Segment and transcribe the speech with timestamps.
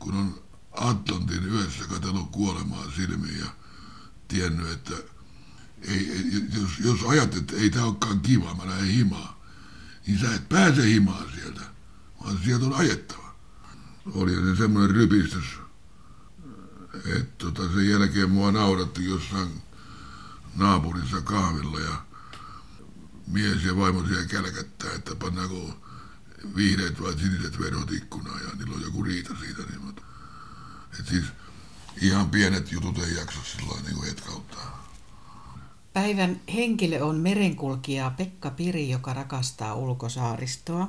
[0.00, 0.42] kun on
[0.72, 3.46] Atlantin yössä katsellut kuolemaa silmiin ja
[4.28, 4.94] tiennyt, että
[5.82, 6.30] ei,
[6.60, 9.34] jos, jos ajattelet, että ei tämä olekaan kiva, mä lähden himaan,
[10.06, 11.60] niin sä et pääse himaan sieltä,
[12.24, 13.34] vaan sieltä on ajettava.
[14.14, 15.44] Oli se semmoinen rypistys,
[17.04, 19.48] että tota, sen jälkeen mua nauratti jossain
[20.56, 22.02] naapurissa kahvilla ja
[23.26, 25.89] mies ja vaimo siellä kälkättää, että pannaanko
[26.56, 29.62] vihreät vai siniset verot ikkunaan ja niillä on joku riita siitä.
[29.62, 30.02] Niin, mutta,
[31.00, 31.24] et siis
[32.02, 34.80] ihan pienet jutut ei jaksa sillä niin hetkauttaa.
[35.92, 40.88] Päivän henkilö on merenkulkija Pekka Piri, joka rakastaa ulkosaaristoa.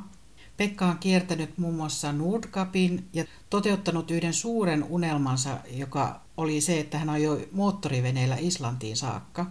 [0.58, 7.00] Pekka on kiertänyt muun muassa Nordkapin ja toteuttanut yhden suuren unelmansa, joka oli se, että
[7.00, 9.46] hän ajoi moottoriveneellä Islantiin saakka.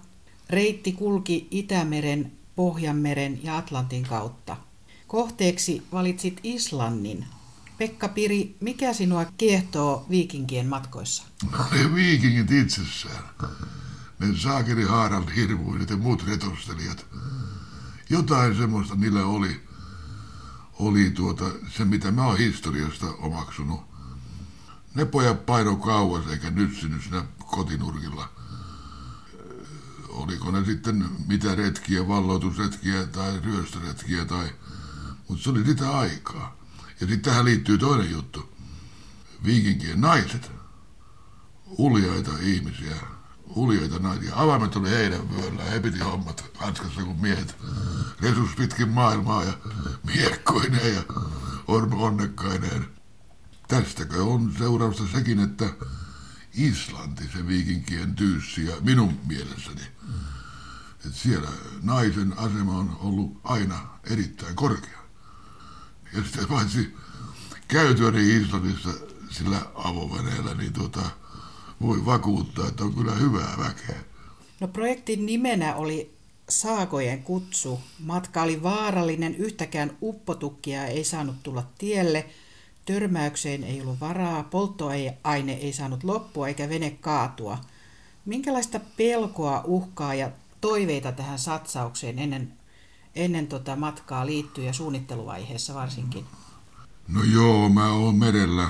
[0.50, 4.56] Reitti kulki Itämeren, Pohjanmeren ja Atlantin kautta.
[5.10, 7.26] Kohteeksi valitsit Islannin.
[7.78, 11.22] Pekka Piri, mikä sinua kiehtoo viikinkien matkoissa?
[11.52, 13.24] No ne viikingit itsessään.
[14.18, 17.06] Ne saakeli Harald Hirvuinet ja muut retostelijat.
[18.10, 19.60] Jotain semmoista niillä oli,
[20.78, 21.44] oli tuota,
[21.76, 23.80] se mitä mä oon historiasta omaksunut.
[24.94, 28.28] Ne pojat paino kauas eikä nytsynyt siinä kotinurkilla.
[30.08, 34.50] Oliko ne sitten mitä retkiä, valloitusretkiä tai ryöstöretkiä tai...
[35.30, 36.56] Mutta se oli sitä aikaa.
[37.00, 38.52] Ja sitten tähän liittyy toinen juttu.
[39.44, 40.52] Viikinkien naiset,
[41.66, 42.96] uljaita ihmisiä,
[43.46, 44.32] uljaita naisia.
[44.36, 45.62] Avaimet oli heidän vyöllä.
[45.64, 47.56] He piti hommat Ranskassa kuin miehet.
[48.20, 49.52] Resus pitkin maailmaa ja
[50.06, 51.02] miekkoineen ja
[51.92, 52.86] onnekkaineen.
[53.68, 55.72] Tästäkö on seurausta sekin, että
[56.54, 59.82] Islanti, se viikinkien tyyssi ja minun mielessäni,
[60.94, 61.48] että siellä
[61.82, 64.99] naisen asema on ollut aina erittäin korkea.
[66.12, 66.94] Ja sitten paitsi
[67.68, 68.90] käytyäni Islannissa
[69.30, 71.00] sillä avoveneellä, niin tuota,
[71.82, 74.00] voi vakuuttaa, että on kyllä hyvää väkeä.
[74.60, 77.80] No projektin nimenä oli Saakojen kutsu.
[77.98, 82.26] Matka oli vaarallinen, yhtäkään uppotukkia ei saanut tulla tielle,
[82.84, 87.58] törmäykseen ei ollut varaa, polttoaine ei saanut loppua eikä vene kaatua.
[88.24, 92.52] Minkälaista pelkoa, uhkaa ja toiveita tähän satsaukseen ennen,
[93.14, 96.26] ennen tota matkaa liittyy ja suunnitteluvaiheessa varsinkin?
[97.08, 98.68] No joo, mä oon merellä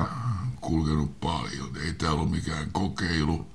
[0.61, 1.77] kulkenut paljon.
[1.84, 3.47] Ei tää ollut mikään kokeilu.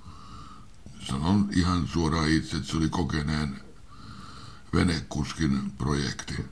[1.07, 3.61] Sanon ihan suoraan itse, että se oli kokeneen
[4.73, 6.45] venekuskin projekti,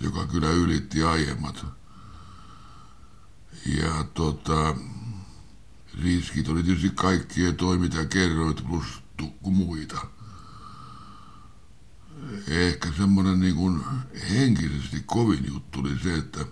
[0.00, 1.66] joka kyllä ylitti aiemmat.
[3.66, 4.76] Ja tota,
[6.02, 9.02] riskit oli tietysti kaikkia toi, mitä kerroit, plus
[9.42, 10.06] muita.
[12.48, 13.80] Ehkä semmoinen niin kuin
[14.30, 16.44] henkisesti kovin juttu oli se, että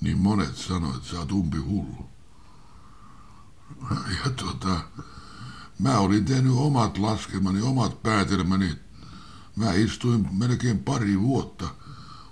[0.00, 2.10] niin monet sanoivat, että sä oot umpi hullu.
[4.24, 4.80] Ja tota,
[5.78, 8.76] mä olin tehnyt omat laskemani, omat päätelmäni.
[9.56, 11.74] Mä istuin melkein pari vuotta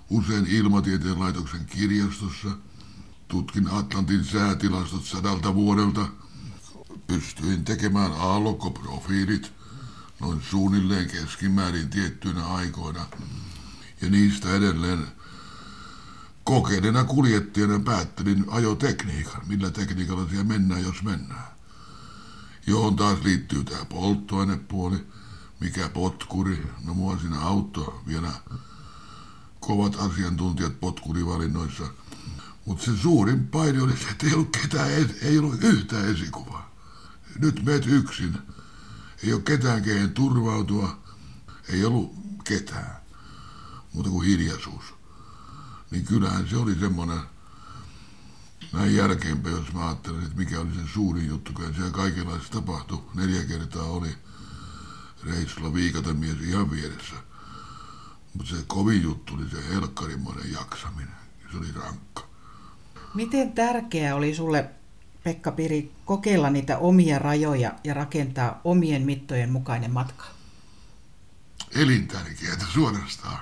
[0.09, 2.49] usein ilmatieteen laitoksen kirjastossa.
[3.27, 6.07] Tutkin Atlantin säätilastot sadalta vuodelta.
[7.07, 9.58] Pystyin tekemään aallokkoprofiilit
[10.19, 13.05] noin suunnilleen keskimäärin tiettyinä aikoina.
[14.01, 15.07] Ja niistä edelleen
[16.43, 21.47] kokeneena kuljettajana päättelin ajotekniikan, millä tekniikalla siellä mennään, jos mennään.
[22.67, 25.07] Johon taas liittyy tämä polttoainepuoli,
[25.59, 28.31] mikä potkuri, no mua siinä auto vielä
[29.59, 31.83] kovat asiantuntijat potkurivalinnoissa.
[32.65, 34.89] Mutta se suurin paine oli se, että ei ollut, ketään,
[35.21, 36.75] ei ollut yhtään esikuvaa.
[37.39, 38.37] Nyt meet yksin.
[39.23, 40.97] Ei ole ketään kehen turvautua.
[41.69, 42.95] Ei ollut ketään.
[43.93, 44.99] Muuta kuin hiljaisuus
[45.91, 47.19] niin kyllähän se oli semmoinen,
[48.73, 53.01] näin jälkeenpäin, jos mä että mikä oli se suurin juttu, kun siellä kaikenlaista tapahtui.
[53.15, 54.09] Neljä kertaa oli
[55.23, 55.71] reissulla
[56.13, 57.15] mies ihan vieressä.
[58.33, 61.15] Mutta se kovin juttu oli se helkkarimoinen jaksaminen.
[61.51, 62.23] Se oli rankka.
[63.13, 64.69] Miten tärkeää oli sulle,
[65.29, 70.25] Pekka Piri, kokeilla niitä omia rajoja ja rakentaa omien mittojen mukainen matka?
[71.75, 73.39] Elintärkeää suorastaan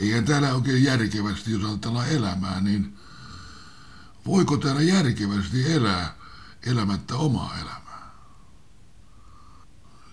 [0.00, 2.98] eihän täällä oikein järkevästi, jos ajatellaan elämää, niin
[4.26, 6.14] voiko täällä järkevästi elää
[6.66, 8.10] elämättä omaa elämää?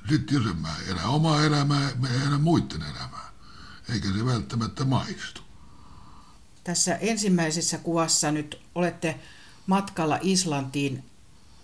[0.09, 3.31] Sitten jos en mä elä omaa elämää, mä elä muiden elämää,
[3.93, 5.41] eikä se välttämättä maistu.
[6.63, 9.19] Tässä ensimmäisessä kuvassa nyt olette
[9.67, 11.03] matkalla Islantiin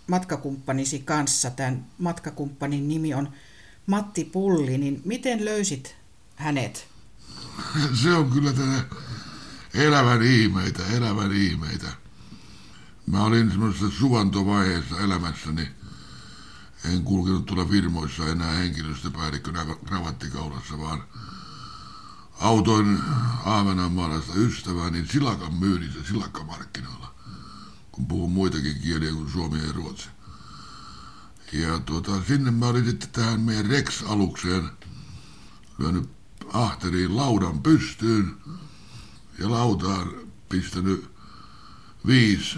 [0.08, 1.50] matkakumppanisi kanssa.
[1.50, 3.30] Tämän matkakumppanin nimi on
[3.88, 5.96] Matti Pulli, niin miten löysit
[6.36, 6.88] hänet?
[8.04, 8.84] se on kyllä tätä
[9.74, 11.88] elämän ihmeitä, elämän ihmeitä.
[13.08, 15.68] Mä olin semmoisessa suvantovaiheessa elämässäni.
[16.94, 21.04] En kulkenut tuolla firmoissa enää henkilöstöpäällikkönä kravattikaulassa, vaan
[22.40, 23.00] autoin
[23.46, 27.13] Ahvenanmaalaista ystävää niin silakan myynnissä silakkamarkkinoilla,
[27.94, 30.10] kun puhun muitakin kieliä kuin suomi ja ruotsi.
[31.54, 34.70] Ja tuota, sinne mä olin sitten tähän meidän Rex-alukseen
[35.78, 36.10] lyönyt
[36.54, 38.36] ahteriin laudan pystyyn
[39.40, 40.12] ja lautaan
[40.50, 41.10] pistänyt
[42.08, 42.58] viisi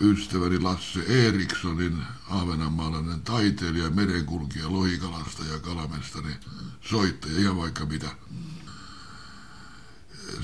[0.00, 1.98] ystäväni Lasse Erikssonin,
[2.30, 6.34] ahvenanmaalainen taiteilija, merenkulkija, lohikalastaja, kalamestari,
[6.80, 8.08] soittaja, ihan vaikka mitä.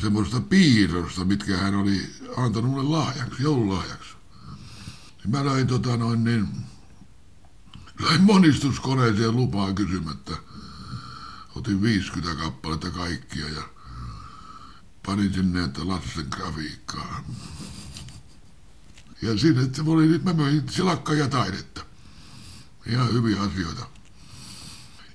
[0.00, 4.17] Semmoista piirrosta, mitkä hän oli antanut mulle lahjaksi, joululahjaksi.
[5.28, 6.48] Mä näin tota noin niin,
[8.02, 10.36] Sain monistuskoneeseen lupaa kysymättä.
[11.54, 13.62] Otin 50 kappaletta kaikkia ja
[15.06, 17.24] panin sinne, että Lassen grafiikkaa.
[19.22, 21.84] Ja sinne, että oli, nyt mä möin silakka ja taidetta.
[22.86, 23.86] Ihan hyviä asioita.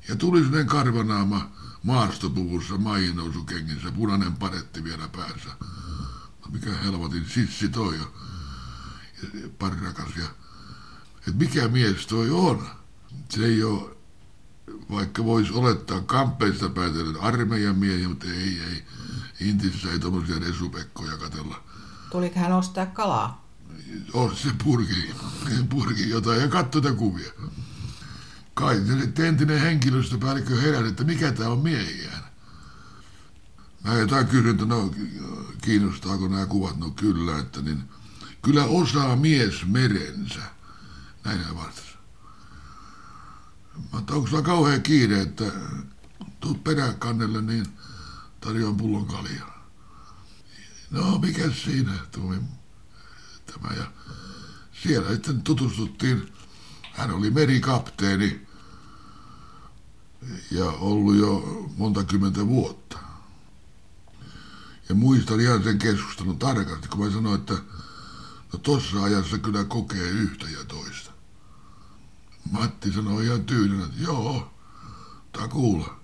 [0.10, 1.52] Ja tuli sinne karvanaama
[1.84, 5.50] maastopuvussa maihinousukengissä, punainen paretti vielä päässä.
[6.52, 8.14] Mikä helvatin sissi toi jo.
[9.34, 10.26] Ja parrakas ja
[11.28, 12.68] että mikä mies toi on.
[13.30, 13.96] Se ei ole,
[14.92, 18.84] vaikka voisi olettaa kamppeista päätellen armeijan miehiä, mutta ei, ei.
[19.40, 21.64] Intissä ei tuommoisia resupekkoja katella.
[22.12, 23.48] Tuliko hän ostaa kalaa?
[24.14, 25.16] On se purki,
[25.70, 27.32] purki jotain ja katso tätä kuvia.
[28.54, 28.82] Kai
[29.16, 32.24] se entinen henkilöstöpäällikkö heräsi, että mikä tämä on miehiään.
[33.84, 34.94] Mä jotain kysyn, että no
[35.62, 37.84] kiinnostaako nämä kuvat, no kyllä, että niin,
[38.44, 40.42] kyllä osaa mies merensä.
[41.24, 41.94] Näin hän vastasi.
[43.94, 45.44] Mä onko sulla kauhean kiire, että
[46.40, 47.66] tuut peräkannelle, niin
[48.40, 49.70] tarjoan pullon kaljaa.
[50.92, 52.38] No, mikä siinä tuli
[53.46, 53.76] tämä.
[53.76, 53.92] Ja
[54.84, 56.34] siellä sitten tutustuttiin.
[56.94, 58.48] Hän oli merikapteeni
[60.52, 61.44] ja ollut jo
[61.78, 62.98] monta kymmentä vuotta.
[64.90, 67.54] Ja muistan ihan sen keskustelun tarkasti, kun mä sanoin, että
[68.54, 71.12] no tossa ajassa kyllä kokee yhtä ja toista.
[72.52, 74.54] Matti sanoi ihan tyynynä, että joo,
[75.32, 76.00] takuulla,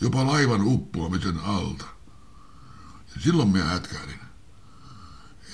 [0.00, 1.84] jopa laivan uppoamisen alta.
[3.14, 4.18] Ja silloin minä hätkähdin.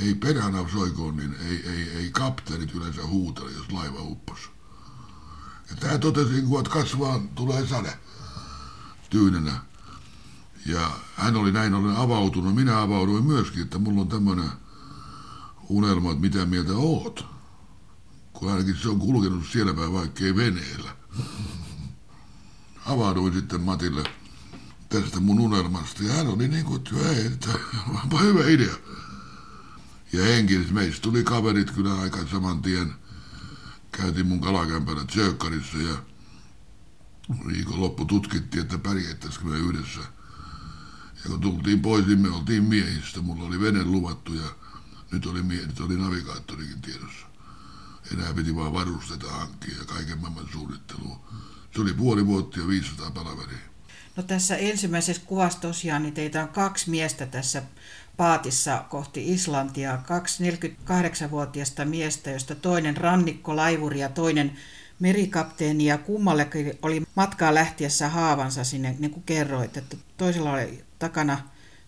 [0.00, 4.50] Ei perhana soikoon, niin ei, ei, ei kapteenit yleensä huutele, jos laiva uppos.
[5.70, 7.98] Ja tämä totesi, kun kasvaa, tulee sade
[9.10, 9.60] tyynenä.
[10.66, 14.50] Ja hän oli näin ollen avautunut, minä avauduin myöskin, että mulla on tämmöinen
[15.70, 17.40] unelma, että mitä mieltä oot
[18.40, 20.96] kun ainakin se on kulkenut siellä päin, vaikkei veneellä.
[22.86, 24.04] Avauduin sitten Matille
[24.88, 27.48] tästä mun unelmasta, ja hän oli niin kuin, että hei, että
[28.02, 28.74] onpa hyvä idea.
[30.12, 32.92] Ja henkisesti meistä tuli kaverit kyllä aika saman tien.
[33.92, 35.96] Käytiin mun kalakämpänä Tsökkarissa ja
[37.76, 40.00] loppu tutkittiin, että pärjättäisikö me yhdessä.
[41.24, 43.20] Ja kun tultiin pois, niin me oltiin miehistä.
[43.20, 44.54] Mulla oli vene luvattu ja
[45.12, 47.26] nyt oli, nyt oli navigaattorikin tiedossa.
[48.12, 51.20] Enää piti vaan varusteta hankkia ja kaiken maailman suunnittelua.
[51.74, 53.58] Se oli puoli vuotta ja 500 palaveria.
[54.16, 57.62] No tässä ensimmäisessä kuvassa tosiaan niin teitä on kaksi miestä tässä
[58.16, 59.98] paatissa kohti Islantia.
[60.06, 64.56] Kaksi 48-vuotiaista miestä, josta toinen rannikkolaivuri ja toinen
[64.98, 71.38] merikapteeni ja kummallekin oli matkaa lähtiessä haavansa sinne, niin kuin kerroit, että toisella oli takana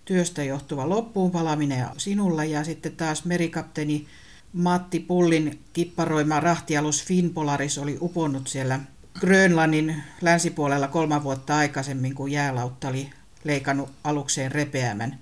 [0.04, 4.06] työstä johtuva loppuunpalaminen ja sinulla ja sitten taas merikapteeni
[4.52, 8.80] Matti Pullin kipparoima rahtialus Finpolaris oli uponnut siellä
[9.20, 13.10] Grönlannin länsipuolella kolme vuotta aikaisemmin, kun jäälautta oli
[13.44, 15.18] leikannut alukseen repeämän.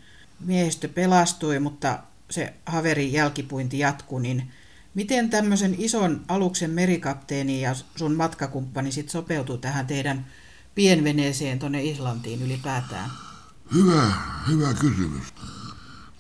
[0.47, 1.99] Miehistö pelastui, mutta
[2.31, 4.51] se haverin jälkipuinti jatkui, niin
[4.95, 10.27] miten tämmöisen ison aluksen merikapteeni ja sun matkakumppani sit sopeutuu tähän teidän
[10.75, 13.11] pienveneeseen tuonne Islantiin ylipäätään?
[13.75, 14.13] Hyvä,
[14.49, 15.35] hyvä kysymys.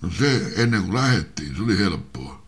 [0.00, 2.46] No se ennen kuin lähettiin, se oli helppoa.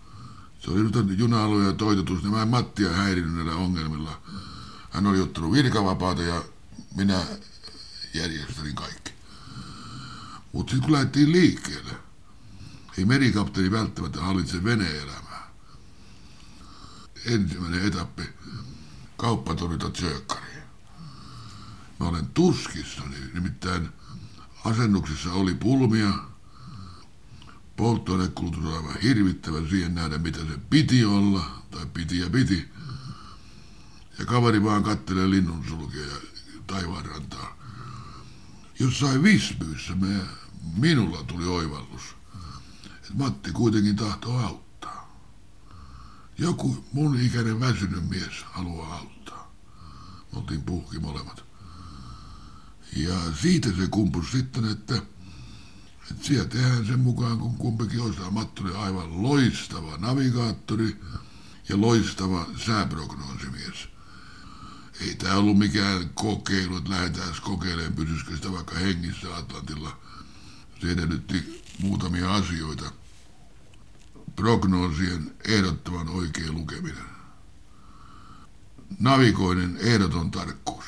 [0.59, 4.23] Se oli nyt juna ja toitotus, niin mä en Mattia häirinyt näillä ongelmilla.
[4.91, 6.45] Hän oli ottanut virkavapaata ja
[6.97, 7.27] minä
[8.15, 9.13] järjestelin kaikki.
[10.53, 11.93] Mutta sitten kun lähdettiin liikkeelle,
[12.99, 15.51] ei merikapteeni välttämättä hallitse veneelämää.
[17.27, 18.23] Ensimmäinen etappi,
[19.17, 20.63] kauppatorita Tsökkariin.
[22.01, 23.89] Mä olen tuskissani, nimittäin
[24.65, 26.15] asennuksessa oli pulmia,
[27.77, 32.69] polttoainekulutus on aivan hirvittävä siihen nähdä, mitä se piti olla, tai piti ja piti.
[34.19, 36.17] Ja kaveri vaan kattelee linnunsulkia ja
[36.67, 37.57] taivaanrantaa.
[38.79, 40.21] Jossain Visbyyssä me,
[40.77, 42.03] minulla tuli oivallus,
[42.93, 45.19] että Matti kuitenkin tahtoo auttaa.
[46.39, 49.55] Joku mun ikäinen väsynyt mies haluaa auttaa.
[50.33, 51.52] Oltiin puhki molemmat.
[52.97, 54.95] Ja siitä se kumpus sitten, että,
[56.11, 58.31] että siellä tehdään sen mukaan, kun kumpikin osaa.
[58.31, 61.01] Matti oli aivan loistava navigaattori
[61.69, 63.89] ja loistava sääprognoosimies.
[65.01, 69.99] Ei tämä ollut mikään kokeilu, että lähdetään kokeilemaan, pysyisikö sitä vaikka hengissä Atlantilla.
[70.81, 72.93] Se edellytti muutamia asioita.
[74.37, 77.05] Prognoosien ehdottoman oikea lukeminen.
[78.99, 80.85] Navigoinen ehdoton tarkkuus.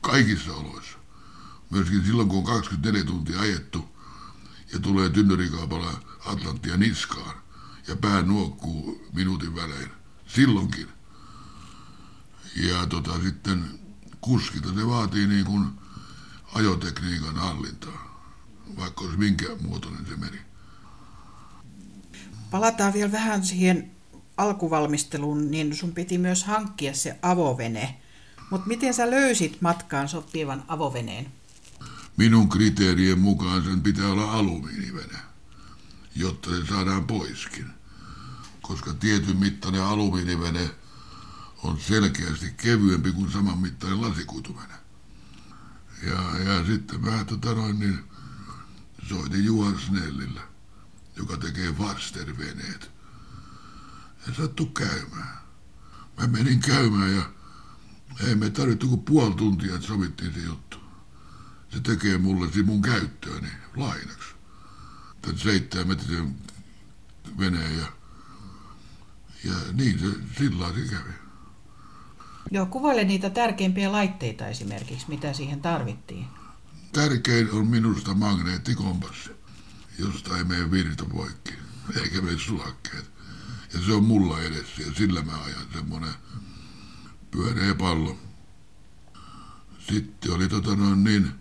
[0.00, 0.97] Kaikissa oloissa.
[1.70, 3.88] Myöskin silloin, kun on 24 tuntia ajettu
[4.72, 7.34] ja tulee tynnyrikaupalla Atlanttia niskaan
[7.88, 9.88] ja pää nuokkuu minuutin välein.
[10.26, 10.88] Silloinkin.
[12.56, 13.64] Ja tota, sitten
[14.20, 15.68] kuskilta se vaatii niin kuin
[16.54, 18.24] ajotekniikan hallintaa,
[18.76, 20.38] vaikka olisi minkä muotoinen se meni.
[22.50, 23.90] Palataan vielä vähän siihen
[24.36, 28.00] alkuvalmisteluun, niin sun piti myös hankkia se avovene.
[28.50, 31.37] Mutta miten sä löysit matkaan sopivan avoveneen?
[32.18, 35.18] Minun kriteerien mukaan sen pitää olla alumiinivene,
[36.14, 37.66] jotta se saadaan poiskin.
[38.62, 40.70] Koska tietyn mittainen alumiinivene
[41.62, 44.74] on selkeästi kevyempi kuin saman mittainen lasikuituvene.
[46.02, 48.04] Ja, ja sitten mä tota noin, niin
[49.08, 50.40] soitin Juhan Snellillä,
[51.16, 52.90] joka tekee Faster-veneet.
[54.26, 55.38] Ja sattu käymään.
[56.18, 57.30] Mä menin käymään ja
[58.26, 60.77] ei me tarvittu kuin puoli tuntia, että sovittiin se juttu.
[61.72, 64.34] Se tekee mulle mun käyttööni lainaksi.
[65.22, 66.36] Tän seitsemänmetrisen
[67.38, 67.86] veneen ja,
[69.44, 70.06] ja niin se
[70.38, 71.12] sillä se kävi.
[72.50, 76.26] Joo, kuvaile niitä tärkeimpiä laitteita esimerkiksi, mitä siihen tarvittiin.
[76.92, 79.30] Tärkein on minusta magneettikompassi,
[79.98, 81.52] josta ei mene virta poikki,
[82.02, 83.10] eikä mene sulakkeet.
[83.74, 86.14] Ja se on mulla edessä ja sillä mä ajan semmonen
[87.30, 88.18] pyöreä pallo.
[89.78, 91.32] Sitten oli tota noin niin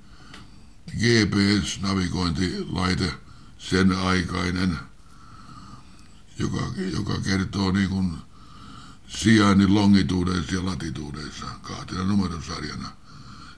[0.92, 3.14] GPS-navigointilaite,
[3.58, 4.78] sen aikainen,
[6.40, 8.18] joka, joka kertoo niin kuin
[9.08, 12.90] sijainnin longituudeissa ja latituudeissa kahtena numerosarjana.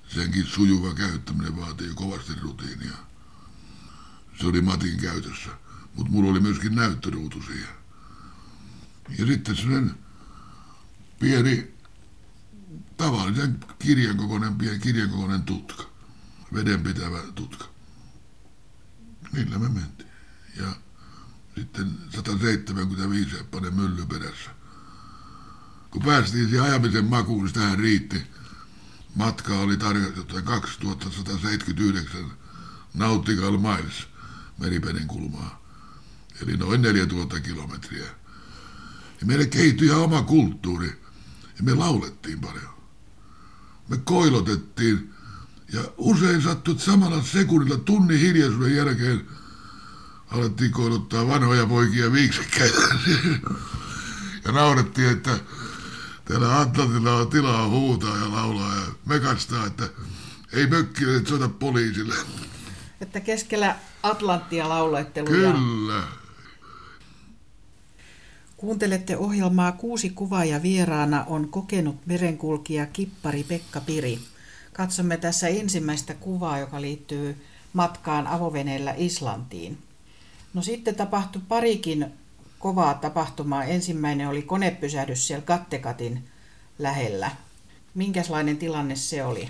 [0.07, 2.97] Senkin sujuva käyttäminen vaatii kovasti rutiinia.
[4.39, 5.49] Se oli Matin käytössä,
[5.95, 7.79] mutta mulla oli myöskin näyttöruutu siihen.
[9.17, 9.95] Ja sitten sellainen
[11.19, 11.73] pieni,
[12.97, 15.88] tavallisen kirjan kokoinen, pieni kirjan kokoinen tutka,
[16.53, 17.65] vedenpitävä tutka.
[19.33, 20.09] Niillä me mentiin.
[20.55, 20.75] Ja
[21.55, 24.59] sitten 175 pane mylly perässä
[25.91, 28.21] kun päästiin siihen ajamisen makuun, niin tähän riitti.
[29.15, 32.31] Matka oli tarkoitettu 2179
[32.93, 34.07] nautical miles
[34.57, 35.63] meripenen kulmaa.
[36.41, 38.05] Eli noin 4000 kilometriä.
[39.21, 41.01] Ja meille kehittyi ihan oma kulttuuri.
[41.57, 42.73] Ja me laulettiin paljon.
[43.87, 45.13] Me koilotettiin.
[45.73, 49.27] Ja usein sattui, että samalla sekunnilla tunnin hiljaisuuden jälkeen
[50.31, 52.77] alettiin koilottaa vanhoja poikia viiksekkäitä.
[54.45, 55.39] ja naurettiin, että
[56.29, 59.89] Täällä Atlantilla on tilaa huutaa ja laulaa ja mekastaa, että
[60.53, 62.15] ei mökkille soita poliisille.
[63.01, 65.27] Että keskellä Atlanttia lauloittelu.
[65.27, 66.03] Kyllä.
[68.57, 74.19] Kuuntelette ohjelmaa Kuusi kuvaa ja vieraana on kokenut merenkulkija Kippari Pekka Piri.
[74.79, 79.77] Katsomme tässä ensimmäistä kuvaa, joka liittyy matkaan avoveneellä Islantiin.
[80.53, 82.05] No sitten tapahtui parikin
[82.59, 83.63] kovaa tapahtumaa.
[83.63, 86.29] Ensimmäinen oli konepysähdys siellä Kattekatin
[86.77, 87.31] lähellä.
[87.95, 89.49] Minkälainen tilanne se oli?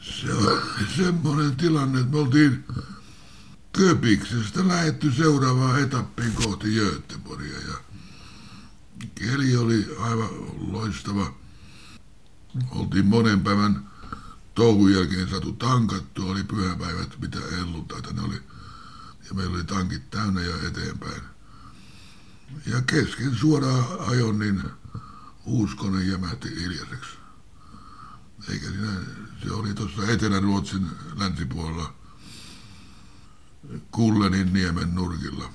[0.00, 0.60] Se oli
[0.96, 2.64] semmoinen tilanne, että me oltiin
[3.72, 7.74] Köpiksestä lähetty seuraavaan etappiin kohti Göteborgia ja
[9.14, 10.30] keli oli aivan
[10.72, 11.34] loistava.
[12.70, 13.93] Oltiin monen päivän
[14.54, 18.42] touhun jälkeen saatu tankattua, oli pyhäpäivät, mitä elluntaita ne oli.
[19.28, 21.22] Ja meillä oli tankit täynnä ja eteenpäin.
[22.66, 24.62] Ja kesken suoraan ajon, niin
[25.44, 27.10] uusi kone jämähti hiljaiseksi.
[28.48, 28.92] Eikä siinä,
[29.42, 31.94] se oli tuossa Etelä-Ruotsin länsipuolella
[33.90, 35.52] Kullenin niemen nurkilla.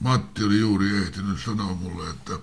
[0.00, 2.38] Matti oli juuri ehtinyt sanoa mulle, että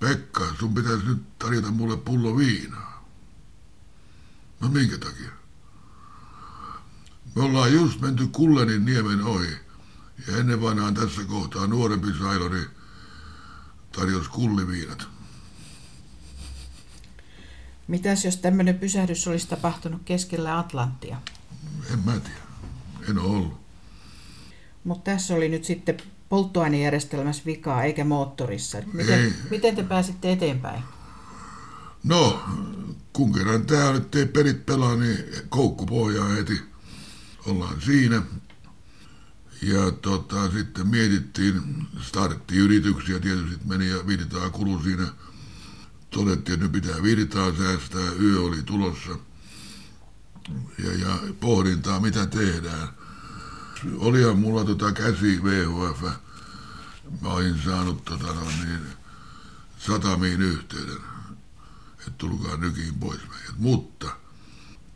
[0.00, 2.93] Pekka, sun pitäisi nyt tarjota mulle pullo viinaa.
[4.64, 5.30] No minkä takia?
[7.34, 9.56] Me ollaan just menty Kullenin niemen ohi
[10.28, 12.66] ja ennen vanhaan tässä kohtaa nuorempi sailori
[13.92, 15.06] tarjosi kulliviinat.
[17.88, 21.16] Mitäs jos tämmöinen pysähdys olisi tapahtunut keskellä Atlanttia?
[21.92, 22.38] En mä tiedä.
[23.08, 23.60] En ole ollut.
[24.84, 25.96] Mutta tässä oli nyt sitten
[26.28, 28.78] polttoainejärjestelmässä vikaa eikä moottorissa.
[28.92, 29.32] Miten, Ei.
[29.50, 30.82] miten te pääsitte eteenpäin?
[32.04, 32.42] No,
[33.14, 36.60] kun kerran tää on, ettei pelit pelaa, niin koukku pohjaa heti.
[37.46, 38.22] Ollaan siinä.
[39.62, 45.06] Ja tota, sitten mietittiin, starttiyrityksiä tietysti meni ja virtaa kulu siinä.
[46.10, 49.18] Todettiin, että nyt pitää virtaa säästää, yö oli tulossa.
[50.84, 52.88] Ja, ja pohdintaa, mitä tehdään.
[53.96, 56.02] Olihan mulla tota käsi VHF.
[57.20, 58.80] Mä olin saanut tota, no, niin,
[59.78, 61.13] satamiin yhteyden
[62.06, 63.58] että tulkaa nykiin pois meidät.
[63.58, 64.16] Mutta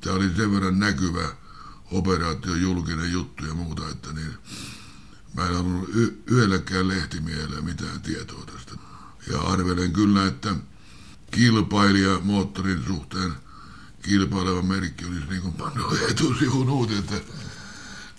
[0.01, 1.29] tämä oli sen verran näkyvä
[1.91, 4.35] operaatio, julkinen juttu ja muuta, että niin
[5.35, 8.75] mä en ollut y- yhdelläkään lehtimiehellä mitään tietoa tästä.
[9.31, 10.57] Ja arvelen kyllä, että
[11.31, 13.33] kilpailija moottorin suhteen
[14.03, 17.15] kilpaileva merkki olisi niin kuin pannut etusivun uuteen, että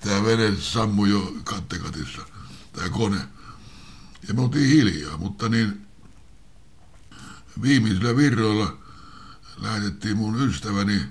[0.01, 2.21] tämä vene sammui jo kattekatissa,
[2.73, 3.21] tämä kone.
[4.27, 5.87] Ja me oltiin hiljaa, mutta niin
[7.61, 8.77] viimeisillä virroilla
[9.57, 11.01] lähetettiin mun ystäväni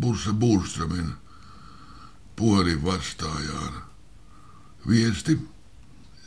[0.00, 1.12] Busse Burströmin
[2.36, 3.84] puhelinvastaajaan
[4.88, 5.48] viesti.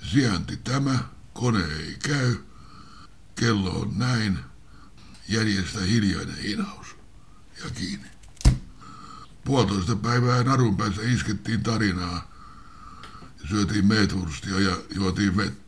[0.04, 1.00] Sijainti tämä,
[1.34, 2.36] kone ei käy,
[3.36, 4.40] kello on näin,
[5.30, 6.88] järjestä hiljainen hinaus
[7.64, 8.08] ja kiinni.
[9.46, 12.32] Puolitoista päivää narun päässä iskettiin tarinaa,
[13.50, 15.67] syötiin meetwurstia ja juotiin vettä.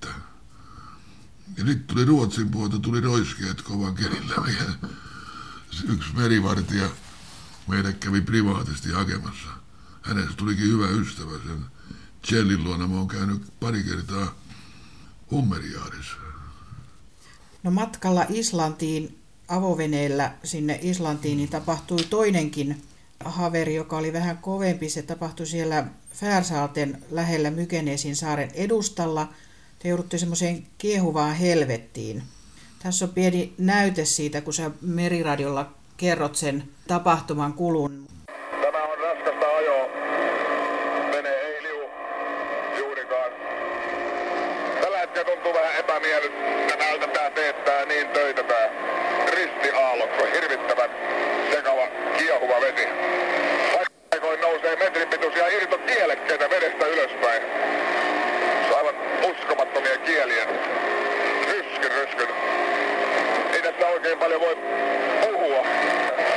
[1.55, 4.35] Sitten tuli Ruotsin puolta, tuli roiskeet kovan kelillä.
[4.59, 4.87] Ja
[5.93, 6.89] yksi merivartija
[7.67, 9.47] meidät kävi privaatisti hakemassa.
[10.01, 11.65] Hänestä tulikin hyvä ystävä sen
[12.25, 12.87] Chellin luona.
[12.87, 14.35] Mä oon käynyt pari kertaa
[15.31, 16.15] Hummeriaarissa.
[17.63, 22.83] No matkalla Islantiin avoveneellä sinne Islantiin niin tapahtui toinenkin
[23.25, 24.89] haveri, joka oli vähän kovempi.
[24.89, 29.33] Se tapahtui siellä Färsaaten lähellä Mykenesin saaren edustalla.
[29.79, 32.23] Te joudutte semmoiseen kiehuvaan helvettiin.
[32.83, 35.65] Tässä on pieni näyte siitä, kun sä meriradiolla
[35.97, 38.07] kerrot sen tapahtuman kulun.
[38.61, 39.85] Tämä on raskasta ajoa.
[41.11, 41.79] Vene ei liu
[42.77, 43.31] juurikaan.
[44.81, 48.69] Tällä hetkellä tuntuu vähän epämiellyttävältä tää teettää niin töitä tää
[49.35, 50.23] ristiaallokko.
[50.33, 50.89] Hirvittävän
[51.51, 51.87] sekava,
[52.17, 52.87] kiehuva vesi.
[54.09, 57.41] Paikoin nousee metrin pituisia irtokielekkeitä vedestä ylöspäin.
[58.67, 58.95] Se on aivan
[59.31, 60.45] uskomattomia kieliä.
[61.51, 62.27] Ryskyn, ryskyn.
[63.53, 64.57] Ei tässä oikein paljon voi
[65.21, 65.65] puhua.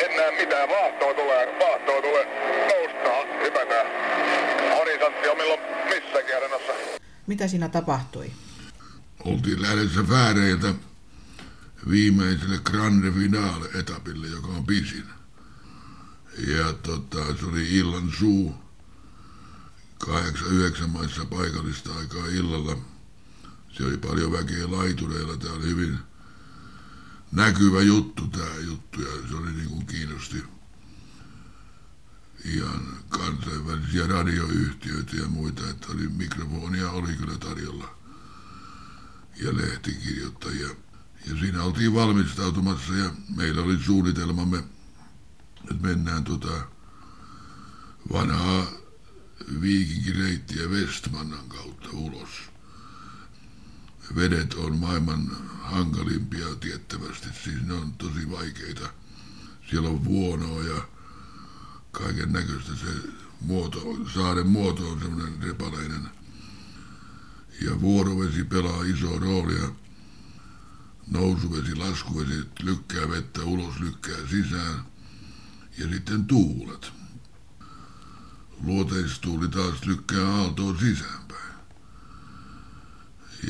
[0.05, 0.69] En näe mitään.
[0.69, 1.49] Vaahtoa tulee.
[1.61, 2.27] Vaahtoa tulee.
[2.69, 3.25] Noustaa.
[3.43, 3.87] Hypätään.
[4.77, 6.73] Horisontti on milloin missäkin arenassa.
[7.33, 8.33] Mitä siinä tapahtui?
[9.25, 10.75] Oltiin lähdössä Fääreiltä
[11.91, 15.05] viimeiselle Grande Finale etapille, joka on pisin.
[16.47, 18.55] Ja tota, se oli illan suu.
[19.99, 22.77] Kahdeksan, yhdeksän maissa paikallista aikaa illalla.
[23.71, 25.37] Se oli paljon väkeä laitureilla.
[25.37, 25.99] Tämä oli hyvin
[27.31, 30.45] näkyvä juttu tämä juttu ja se oli niin kuin kiinnosti
[32.45, 37.95] ihan kansainvälisiä radioyhtiöitä ja muita, että oli mikrofonia oli kyllä tarjolla
[39.37, 40.69] ja lehtikirjoittajia.
[41.27, 44.59] Ja siinä oltiin valmistautumassa ja meillä oli suunnitelmamme,
[45.71, 46.67] että mennään tota
[48.13, 48.67] vanhaa
[49.61, 52.29] viikinkireittiä Westmannan kautta ulos.
[54.15, 58.89] Vedet on maailman hankalimpia tiettävästi, siis ne on tosi vaikeita.
[59.71, 60.89] Siellä on vuonoa ja
[61.93, 63.09] kaiken näköistä se
[63.41, 66.09] muoto, saaren muoto on semmoinen repaleinen.
[67.61, 69.69] Ja vuorovesi pelaa isoa roolia.
[71.11, 74.85] Nousuvesi, laskuvesi lykkää vettä ulos, lykkää sisään.
[75.79, 76.93] Ja sitten tuulet.
[78.63, 81.55] Luoteistuuli taas lykkää aaltoon sisäänpäin.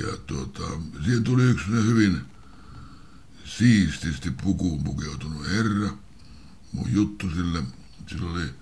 [0.01, 0.65] Ja tuota,
[1.05, 2.21] siihen tuli yksi hyvin
[3.45, 5.89] siististi pukuun pukeutunut herra.
[6.73, 7.63] Mun juttu sille,
[8.09, 8.55] sillä oli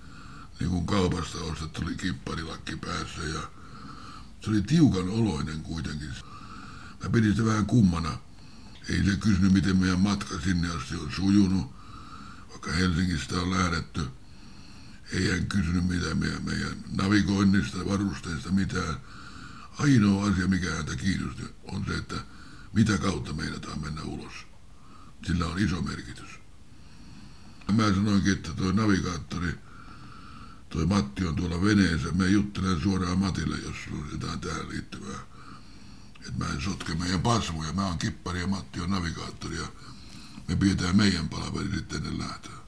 [0.59, 3.41] niin kuin kaupasta ostettu oli kipparilakki päässä ja
[4.41, 6.09] se oli tiukan oloinen kuitenkin.
[7.03, 8.17] Mä pidin sitä vähän kummana.
[8.89, 11.75] Ei se kysynyt, miten meidän matka sinne asti on sujunut,
[12.49, 14.07] vaikka Helsingistä on lähdetty.
[15.13, 18.95] Ei hän kysynyt mitään meidän, meidän navigoinnista, varusteista, mitään.
[19.79, 22.15] Ainoa asia, mikä häntä kiinnosti, on se, että
[22.73, 24.33] mitä kautta meinataan mennä ulos.
[25.27, 26.40] Sillä on iso merkitys.
[27.71, 29.59] Mä sanoinkin, että tuo navigaattori,
[30.69, 32.11] toi Matti on tuolla veneessä.
[32.11, 35.19] Mä juttelen suoraan Matille, jos on jotain tähän liittyvää.
[36.15, 37.73] Että mä en sotke meidän pasmuja.
[37.73, 39.67] Mä oon kippari ja Matti on navigaattori ja
[40.47, 42.61] me pidetään meidän palaveri sitten ennen lähtöä.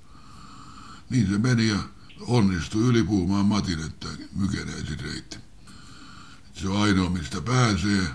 [1.10, 1.80] Niin se meni ja
[2.20, 5.38] onnistui ylipuhumaan Matin, että mykenäisin reitti.
[6.54, 8.08] Se on ainoa, mistä pääsee.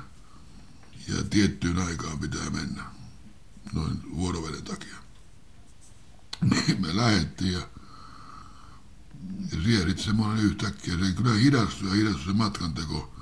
[1.08, 2.82] Ja tiettyyn aikaan pitää mennä.
[3.72, 4.96] Noin vuoroveden takia.
[6.40, 7.68] Niin me lähettiin ja,
[9.52, 13.14] ja siellä sitten semmoinen yhtäkkiä, se kyllä hidastui ja hidastui se matkanteko.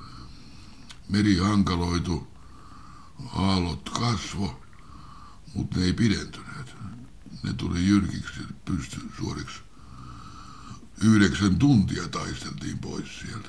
[1.09, 2.29] Meri hankaloitu,
[3.33, 4.63] aallot kasvo,
[5.55, 6.75] mutta ne ei pidentyneet.
[7.43, 9.61] Ne tuli jyrkiksi pysty suoriksi.
[11.01, 13.49] Yhdeksän tuntia taisteltiin pois sieltä.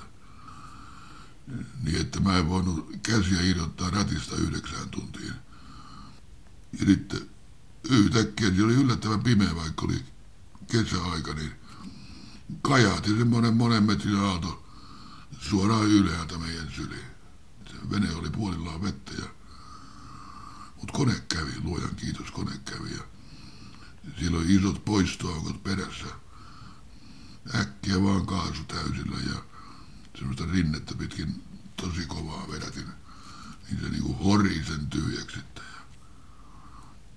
[1.83, 5.33] Niin että mä en voinut käsiä irrottaa ratista yhdeksään tuntiin.
[6.79, 7.29] Ja sitten
[7.89, 10.05] yhtäkkiä se oli yllättävän pimeä, vaikka oli
[10.71, 11.51] kesäaika, niin
[12.61, 14.65] kajahti semmoinen monen metrin aalto
[15.39, 17.05] suoraan ylhäältä meidän syliin.
[17.67, 19.37] Se vene oli puolillaan vettä ja
[20.77, 22.91] mutta kone kävi, luojan kiitos, kone kävi.
[22.91, 23.03] Ja
[24.19, 26.05] siellä oli isot poistoaukot perässä.
[27.55, 29.43] Äkkiä vaan kaasu täysillä ja
[30.17, 31.43] semmoista rinnettä pitkin
[31.75, 32.87] tosi kovaa vedätin.
[33.69, 35.63] Niin se niinku hori sen tyhjäksi sitten.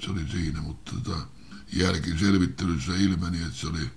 [0.05, 1.27] Se oli siinä, mutta tota,
[1.73, 3.91] jälkiselvittelyssä ilmeni, että se oli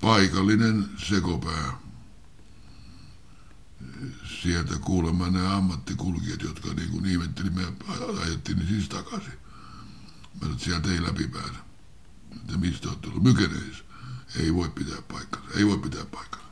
[0.00, 1.86] paikallinen sekopää
[4.42, 7.62] sieltä kuulemma nämä ammattikulkijat, jotka niin kuin ihmetteli, me
[8.22, 9.32] ajettiin niin siis takaisin.
[10.42, 11.58] Mä nyt sieltä ei läpi pääse.
[12.36, 13.22] Että mistä oot tullut?
[13.22, 13.84] Mykeneis.
[14.36, 15.48] Ei voi pitää paikkansa.
[15.58, 16.46] Ei voi pitää paikkansa.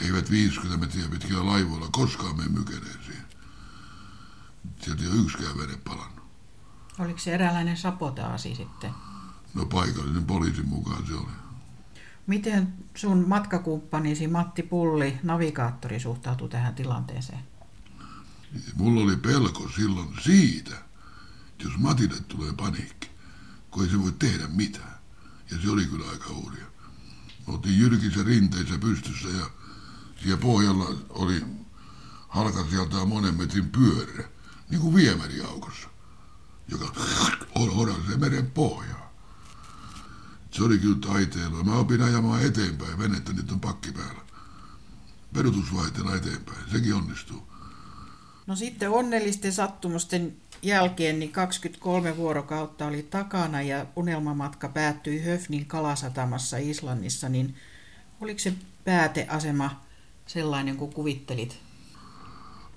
[0.00, 3.22] Eivät 50 metriä pitkillä laivoilla koskaan mene mykeneisiin.
[4.82, 6.24] Sieltä ei ole yksikään vene palannut.
[6.98, 8.90] Oliko se eräänlainen sapotaasi sitten?
[9.54, 11.32] No paikallinen poliisin mukaan se oli.
[12.26, 17.42] Miten sun matkakumppanisi Matti Pulli, navigaattori, suhtautui tähän tilanteeseen?
[18.74, 20.74] Mulla oli pelko silloin siitä,
[21.48, 23.10] että jos Matille tulee paniikki,
[23.70, 24.98] kun ei se voi tehdä mitään.
[25.50, 26.64] Ja se oli kyllä aika hurja.
[27.46, 29.50] Me oltiin jyrkissä rinteissä pystyssä ja
[30.22, 31.44] siellä pohjalla oli
[32.28, 34.28] halkasijaltaan monen metrin pyörä,
[34.72, 35.88] niin kuin viemäriaukossa,
[36.68, 36.92] joka
[37.76, 39.12] horasee meren pohjaa.
[40.50, 41.62] Se oli kyllä taiteilua.
[41.62, 44.20] Mä opin ajamaan eteenpäin venettä, nyt on pakki päällä.
[45.32, 47.48] Perutusvaihteella eteenpäin, sekin onnistuu.
[48.46, 56.56] No sitten onnellisten sattumusten jälkeen niin 23 vuorokautta oli takana ja unelmamatka päättyi Höfnin kalasatamassa
[56.56, 57.56] Islannissa, niin
[58.20, 58.54] oliko se
[58.84, 59.80] pääteasema
[60.26, 61.58] sellainen kuin kuvittelit?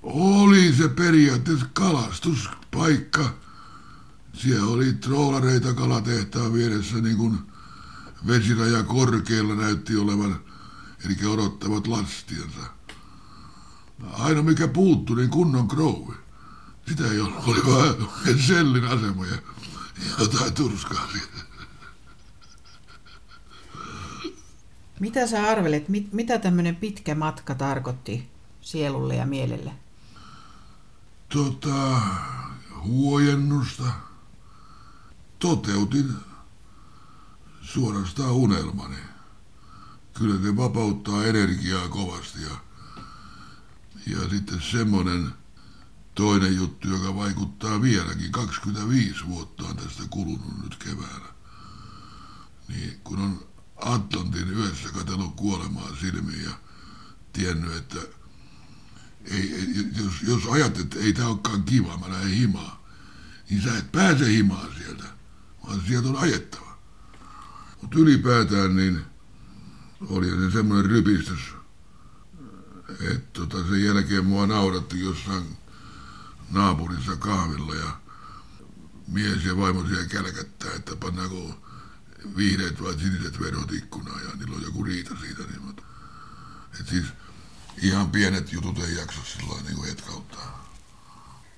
[0.05, 3.33] Oli se periaatteessa kalastuspaikka.
[4.33, 7.37] Siellä oli troolareita kalatehtaan vieressä niin kuin
[8.27, 10.39] vesiraja korkealla näytti olevan,
[11.05, 12.59] eli odottavat lastiansa.
[14.11, 16.13] Aina mikä puuttui, niin kunnon krouvi.
[16.87, 17.95] Sitä ei ollut, oli vaan
[18.47, 19.37] sellin asema ja
[20.19, 21.45] jotain turskaa siellä.
[24.99, 28.29] Mitä sä arvelet, mit, mitä tämmöinen pitkä matka tarkoitti
[28.61, 29.84] sielulle ja mielelle?
[31.35, 32.01] Tota,
[32.83, 33.83] huojennusta.
[35.39, 36.13] Toteutin
[37.61, 38.97] suorastaan unelmani.
[40.13, 42.57] Kyllä se vapauttaa energiaa kovasti ja,
[44.07, 45.33] ja sitten semmoinen
[46.13, 48.31] toinen juttu, joka vaikuttaa vieläkin.
[48.31, 51.33] 25 vuotta on tästä kulunut nyt keväällä.
[52.67, 56.51] Niin kun on Atlantin yössä katsellut kuolemaa silmiin ja
[57.33, 57.99] tiennyt, että
[59.31, 59.65] ei,
[60.03, 62.77] jos, jos ajattelet, että ei tämä olekaan kiva, mä lähden himaan,
[63.49, 65.03] niin sä et pääse himaan sieltä,
[65.67, 66.77] vaan sieltä on ajettava.
[67.81, 69.01] Mutta ylipäätään niin
[70.01, 71.39] oli se semmoinen rypistys,
[72.99, 75.57] että tota, sen jälkeen mua nauratti jossain
[76.51, 77.99] naapurissa kahvilla ja
[79.07, 81.65] mies ja vaimo siellä kälkättää, että pannaanko
[82.37, 85.43] vihreät vai siniset vedot ikkunaan ja niillä on joku riita siitä.
[85.43, 85.83] Niin, mutta,
[86.79, 87.05] et siis
[87.81, 90.65] ihan pienet jutut ei jaksa sillä niin kuin hetkauttaa.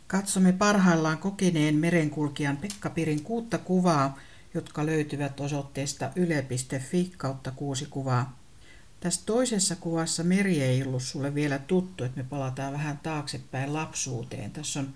[0.08, 4.18] Katsomme parhaillaan kokeneen merenkulkijan Pekka Pirin kuutta kuvaa,
[4.54, 8.38] jotka löytyvät osoitteesta yle.fi kautta kuusi kuvaa.
[9.00, 14.52] Tässä toisessa kuvassa meri ei ollut sulle vielä tuttu, että me palataan vähän taaksepäin lapsuuteen.
[14.52, 14.94] Tässä on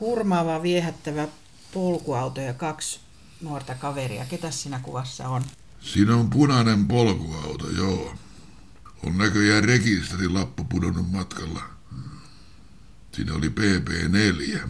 [0.00, 1.28] hurmaava, viehättävä
[1.74, 3.00] polkuauto ja kaksi
[3.40, 4.24] nuorta kaveria.
[4.24, 5.42] Ketä siinä kuvassa on?
[5.80, 8.14] Siinä on punainen polkuauto, joo.
[9.04, 11.62] On näköjään rekisterilappu pudonnut matkalla.
[13.12, 14.68] Siinä oli PP4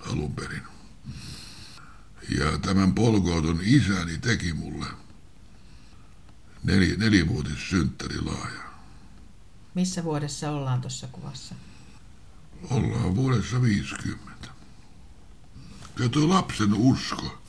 [0.00, 0.62] alun perin.
[2.38, 4.86] Ja tämän polkuauton isäni teki mulle
[6.64, 8.60] neli, nelivuotis synttärilaaja.
[9.74, 11.54] Missä vuodessa ollaan tuossa kuvassa?
[12.70, 14.48] Ollaan vuodessa 50.
[15.98, 17.42] Ja tuo lapsen usko.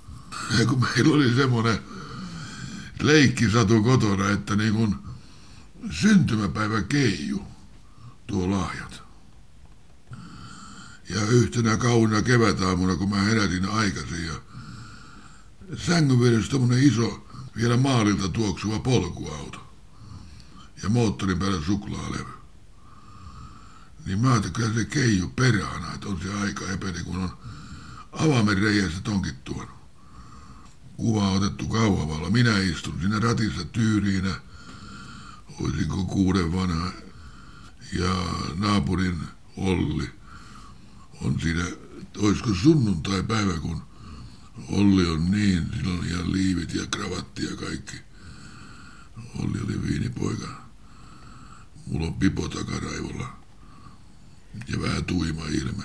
[0.59, 1.79] Ja kun meillä oli semmoinen
[3.01, 5.08] leikkisatu kotona, että niin kun
[5.91, 7.43] syntymäpäivä keiju
[8.27, 9.03] tuo lahjat.
[11.09, 14.33] Ja yhtenä kauna kevätaamuna, kun mä herätin aikaisin ja
[15.77, 19.73] sängyn vieressä tommonen iso, vielä maalilta tuoksuva polkuauto.
[20.83, 22.39] Ja moottorin päällä suklaalevy.
[24.05, 27.37] Niin mä ajattelin, kyllä se keiju perhana, että on se aika epeli, kun on
[28.11, 29.79] avaimen reiästä tonkit tuonut.
[30.97, 32.29] Kuva on otettu kauhavalla.
[32.29, 34.35] Minä istun siinä ratissa tyyriinä.
[35.61, 36.91] Olisinko kuuden vanha.
[37.93, 38.15] Ja
[38.55, 39.19] naapurin
[39.57, 40.09] Olli
[41.21, 41.65] on siinä,
[42.17, 43.81] olisiko sunnuntai-päivä, kun
[44.69, 47.95] Olli on niin, sillä on ihan liivit ja kravatti ja kaikki.
[49.39, 50.47] Olli oli viinipoika.
[51.85, 53.27] Mulla on pipo takaraivolla
[54.67, 55.83] ja vähän tuima ilme.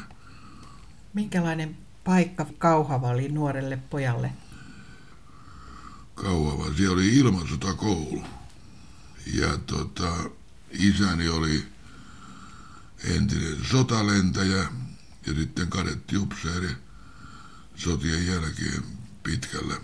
[1.15, 4.33] Minkälainen paikka Kauhava oli nuorelle pojalle?
[6.15, 8.23] Kauhava, siellä oli ilmansotakoulu.
[9.27, 10.31] Ja tota,
[10.71, 11.67] isäni oli
[13.05, 14.69] entinen sotalentäjä
[15.27, 16.77] ja sitten kadetti upseeri
[17.77, 18.83] sotien jälkeen
[19.23, 19.77] pitkällä.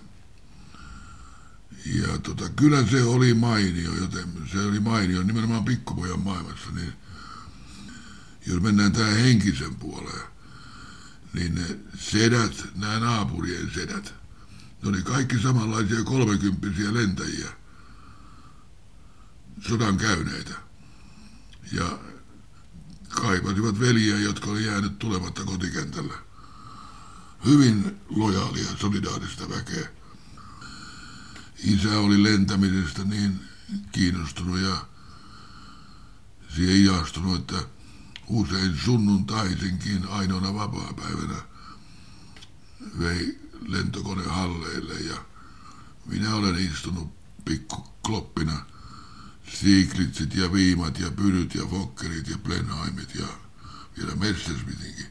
[1.84, 6.92] Ja tota, kyllä se oli mainio, joten se oli mainio nimenomaan pikkupojan maailmassa, niin
[8.46, 10.22] jos mennään tähän henkisen puoleen,
[11.32, 14.14] niin ne sedät, nämä naapurien sedät,
[14.82, 17.48] ne oli kaikki samanlaisia kolmekymppisiä lentäjiä,
[19.68, 20.54] sodan käyneitä.
[21.72, 21.98] Ja
[23.08, 26.14] kaipasivat veljiä, jotka oli jäänyt tulematta kotikentällä.
[27.44, 29.88] Hyvin lojaalia, solidaarista väkeä.
[31.64, 33.40] Isä oli lentämisestä niin
[33.92, 34.86] kiinnostunut ja
[36.56, 37.68] siihen ihastunut, että
[38.26, 41.42] usein sunnuntaisinkin ainoana vapaapäivänä
[42.98, 45.24] vei lentokone halleille ja
[46.06, 47.12] minä olen istunut
[47.44, 47.76] pikku
[49.54, 53.26] Siglitsit ja Viimat ja Pyryt ja Fokkerit ja Blenheimit ja
[53.96, 55.06] vielä Messersmithinkin,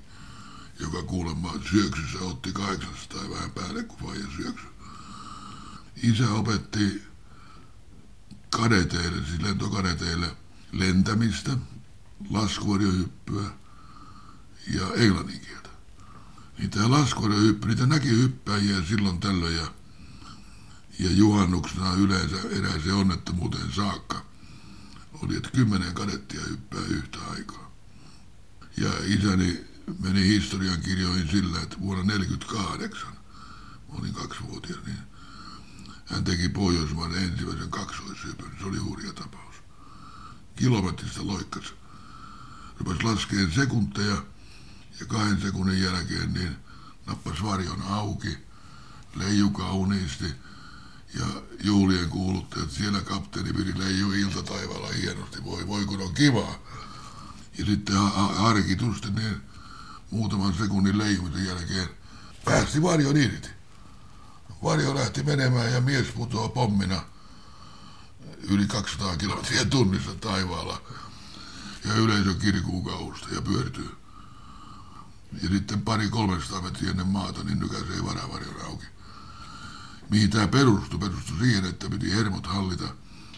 [0.79, 4.65] joka kuulemma syöksyssä otti 800 vähän päälle, kun vaija syöksy.
[6.03, 7.03] Isä opetti
[8.49, 10.35] kadeteille, siis lentokadeteille
[10.71, 11.57] lentämistä,
[12.29, 13.49] laskuvarjohyppyä
[14.73, 15.69] ja englannin kieltä.
[16.57, 19.67] Niin tämä laskuvarjohyppy, niitä näki hyppäjiä silloin tällöin ja,
[20.99, 24.28] ja juhannuksena yleensä eräiseen onnettomuuteen saakka
[25.21, 27.71] oli, että kymmenen kadettia hyppää yhtä aikaa.
[28.77, 29.65] Ja isäni
[29.99, 33.13] meni historian kirjoihin sillä, että vuonna 1948,
[33.89, 34.97] mä olin kaksivuotias, niin
[36.05, 38.51] hän teki Pohjoismaan ensimmäisen kaksoishypyn.
[38.59, 39.55] Se oli hurja tapaus.
[40.55, 41.73] Kilometristä loikkas.
[42.79, 44.23] Rupesi laskeen sekunteja
[44.99, 46.55] ja kahden sekunnin jälkeen niin
[47.05, 48.37] nappas varjon auki,
[49.15, 50.25] leiju kauniisti
[51.13, 51.25] ja
[51.63, 55.43] juulien kuulutti, että siellä kapteeni piti leiju iltataivaalla hienosti.
[55.43, 56.55] Voi, voi kun on kivaa.
[57.57, 57.95] Ja sitten
[58.35, 59.41] harkitusti niin
[60.11, 61.89] muutaman sekunnin leijumisen jälkeen
[62.45, 63.49] päästi varjon irti.
[64.63, 67.01] Varjo lähti menemään ja mies putoaa pommina
[68.49, 70.81] yli 200 kilometriä tunnissa taivaalla.
[71.85, 73.95] Ja yleisö kirkuu kausta ja pyörtyy.
[75.43, 78.85] Ja sitten pari 300 metriä ennen maata, niin nykäisee varavarjon auki.
[80.09, 80.99] Mihin tämä perustui?
[80.99, 82.95] Perustui siihen, että piti hermot hallita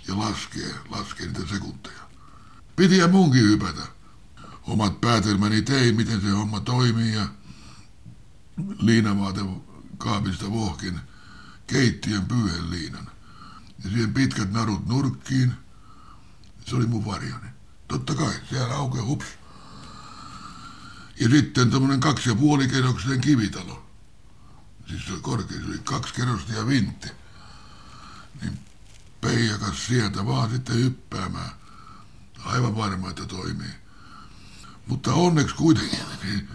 [0.08, 2.02] ja laskea, laskea niitä sekunteja.
[2.76, 3.82] Piti ja munkin hypätä.
[4.64, 7.28] Omat päätelmäni tein, miten se homma toimii ja
[8.78, 9.42] liinavaate
[9.98, 11.00] kaapista vohkin
[11.68, 13.12] keittiön pyyheliinan.
[13.84, 15.54] Ja siihen pitkät narut nurkkiin.
[16.66, 17.48] Se oli mun varjoni.
[17.88, 19.26] Totta kai, siellä aukeaa hups.
[21.20, 22.68] Ja sitten tämmönen kaksi ja puoli
[23.22, 23.91] kivitalo.
[24.88, 27.08] Siis se oli korkea, se oli kaksi kerrosta ja vintti.
[28.42, 28.60] Niin
[29.22, 31.52] peijakas sieltä vaan sitten hyppäämään.
[32.46, 33.74] Aivan varma, että toimii.
[34.88, 36.50] Mutta onneksi kuitenkin niin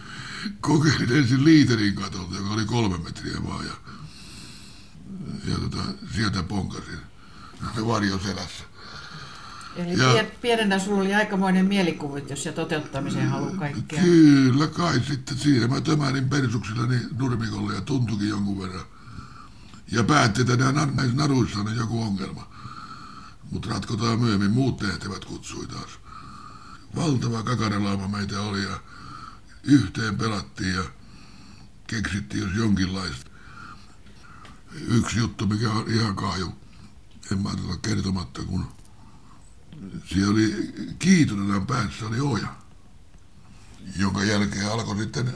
[0.61, 3.67] kokeilin ensin liiterin katolta, joka oli kolme metriä vaan.
[3.67, 3.73] Ja,
[5.45, 5.85] ja tota,
[6.15, 7.01] sieltä ponkasin.
[7.77, 8.65] Ne varjo selässä.
[9.79, 14.03] Eli ja, pienenä sulla oli aikamoinen mielikuvitus ja toteuttamisen halu kaikkea.
[14.03, 18.85] Kyllä kai sitten siinä mä tömärin persuksillani nurmikolle ja tuntukin jonkun verran.
[19.93, 22.49] Ja päätti, että näissä naruissa on joku ongelma.
[23.51, 25.91] Mutta ratkotaan myöhemmin, muut tehtävät kutsui taas.
[26.97, 28.81] Valtava kakarelauma meitä oli ja
[29.63, 30.83] yhteen pelattiin ja
[31.87, 33.31] keksittiin jos jonkinlaista.
[34.89, 36.53] Yksi juttu, mikä on ihan kaaju,
[37.33, 38.76] en mä tätä kertomatta, kun
[40.07, 42.49] siellä oli kiitonenan päässä oli oja,
[43.97, 45.35] jonka jälkeen alkoi sitten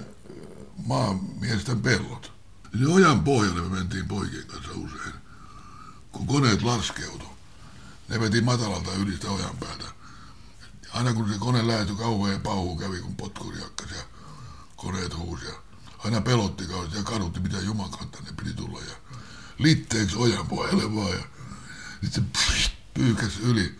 [0.86, 2.32] maamiesten pellot.
[2.80, 5.14] Ja ojan pohjalle me mentiin poikien kanssa usein,
[6.12, 7.24] kun koneet laskeutu.
[8.08, 9.84] Ne veti matalalta yli sitä ojan päätä.
[10.92, 14.02] Aina kun se kone lähtyi kauhean pauhu kävi, kun potkuri hakkas ja
[14.76, 15.44] koneet huusi.
[15.44, 15.52] Ja
[15.98, 18.80] aina pelotti kauheasti ja kadutti, mitä jumakaan tänne piti tulla.
[18.80, 18.94] Ja
[19.58, 21.12] litteeksi ojan pohjalle vaan.
[21.12, 21.24] Ja
[22.02, 23.78] sitten se pyykäs yli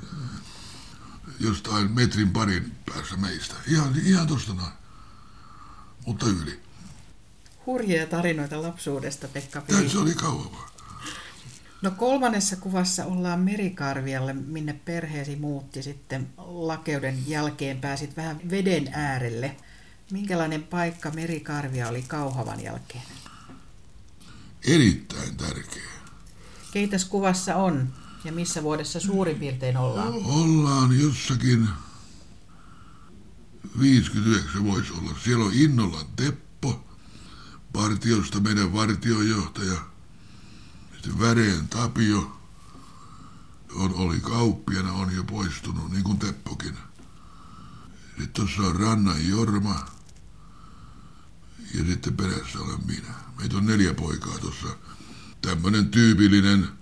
[1.40, 3.54] jostain metrin parin päässä meistä.
[3.68, 4.72] Ihan, ihan tosta noin.
[6.06, 6.60] Mutta yli.
[7.66, 9.88] Hurjia tarinoita lapsuudesta, Pekka Piri.
[9.88, 10.70] se oli kauan vaan.
[11.82, 17.80] No kolmannessa kuvassa ollaan Merikarvialle, minne perheesi muutti sitten lakeuden jälkeen.
[17.80, 19.56] Pääsit vähän veden äärelle.
[20.10, 23.02] Minkälainen paikka Merikarvia oli Kauhavan jälkeen?
[24.68, 25.90] Erittäin tärkeä.
[26.72, 27.92] Keitäs kuvassa on
[28.24, 30.14] ja missä vuodessa suurin piirtein ollaan?
[30.24, 31.68] Ollaan jossakin
[33.80, 35.10] 59 voisi olla.
[35.24, 36.84] Siellä on Innolan Teppo,
[37.72, 39.76] partiosta meidän vartiojohtaja.
[40.92, 42.40] Sitten Väreen Tapio
[43.74, 46.78] on, oli kauppiana, on jo poistunut, niin kuin Teppokin.
[48.08, 49.86] Sitten tuossa on Rannan Jorma
[51.74, 53.14] ja sitten perässä olen minä.
[53.38, 54.68] Meitä on neljä poikaa tuossa.
[55.42, 56.79] Tämmöinen tyypillinen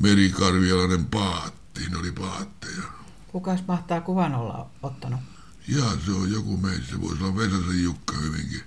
[0.00, 2.82] merikarvialainen paatti, ne oli paatteja.
[3.28, 5.20] Kukas mahtaa kuvan olla ottanut?
[5.68, 8.62] Ja se on joku meistä, se voisi olla Vesasen Jukka hyvinkin.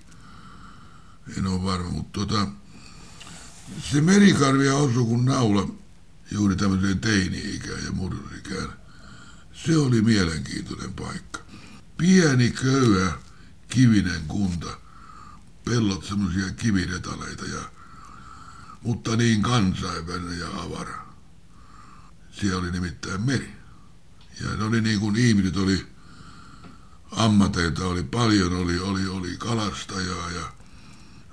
[1.37, 2.47] En ole varma, mutta tota,
[3.91, 5.67] se merikarvia osui kun naula
[6.31, 8.69] juuri tämmöiseen teini-ikään ja murrosikään.
[9.53, 11.39] Se oli mielenkiintoinen paikka.
[11.97, 13.11] Pieni, köyhä,
[13.67, 14.67] kivinen kunta.
[15.65, 17.61] Pellot semmoisia kividetaleita ja
[18.83, 21.12] mutta niin kansainvälinen ja avara.
[22.39, 23.53] Siellä oli nimittäin meri.
[24.41, 25.85] Ja ne oli niin kuin ihmiset oli,
[27.11, 30.53] ammateita oli paljon, oli, oli, oli kalastajaa ja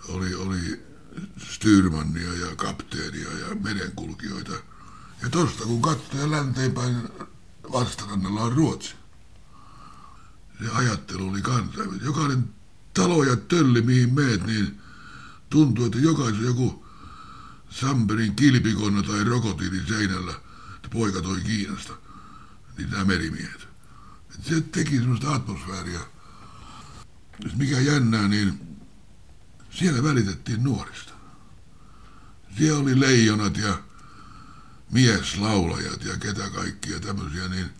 [0.08, 0.90] oli, oli
[1.38, 4.52] styrmannia ja kapteenia ja merenkulkijoita.
[5.22, 7.08] Ja tosta kun katsoo länteenpäin
[7.72, 8.94] vastarannalla on Ruotsi.
[10.62, 12.04] Se ajattelu oli kansainvälinen.
[12.04, 12.54] Jokainen
[12.94, 14.80] talo ja tölli, mihin meet, niin
[15.50, 16.86] tuntuu, että jokaisen joku
[17.70, 20.34] Samperin kilpikonna tai rokotiilin seinällä,
[20.80, 21.92] että poika toi Kiinasta,
[22.78, 23.68] niin nämä merimiehet.
[24.34, 26.00] Et se teki semmoista atmosfääriä.
[27.44, 28.60] Jos mikä jännää, niin
[29.70, 31.12] siellä välitettiin nuorista.
[32.58, 33.82] Siellä oli leijonat ja
[34.90, 37.70] mieslaulajat ja ketä kaikkia tämmöisiä, niin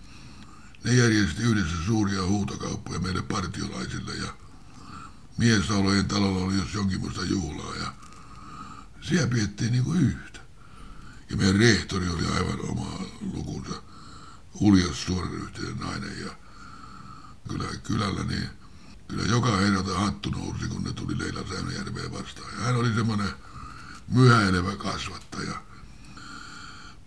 [0.85, 4.35] ne järjesti yhdessä suuria huutokauppoja meille partiolaisille ja
[5.39, 7.93] mieslaulojen talolla oli jos jonkinlaista juhlaa ja
[9.01, 10.30] siellä piettiin niin kuin yhtä.
[11.31, 13.83] Ja meidän rehtori oli aivan oma lukunsa,
[14.61, 16.31] uljas suorayhtiön nainen ja
[17.49, 18.49] kyllä, kylällä niin
[19.09, 22.53] kyllä joka herralta hattu nousi, kun ne tuli Leila Säynäjärveen vastaan.
[22.59, 23.31] Ja hän oli semmoinen
[24.09, 25.55] myhäilevä kasvattaja.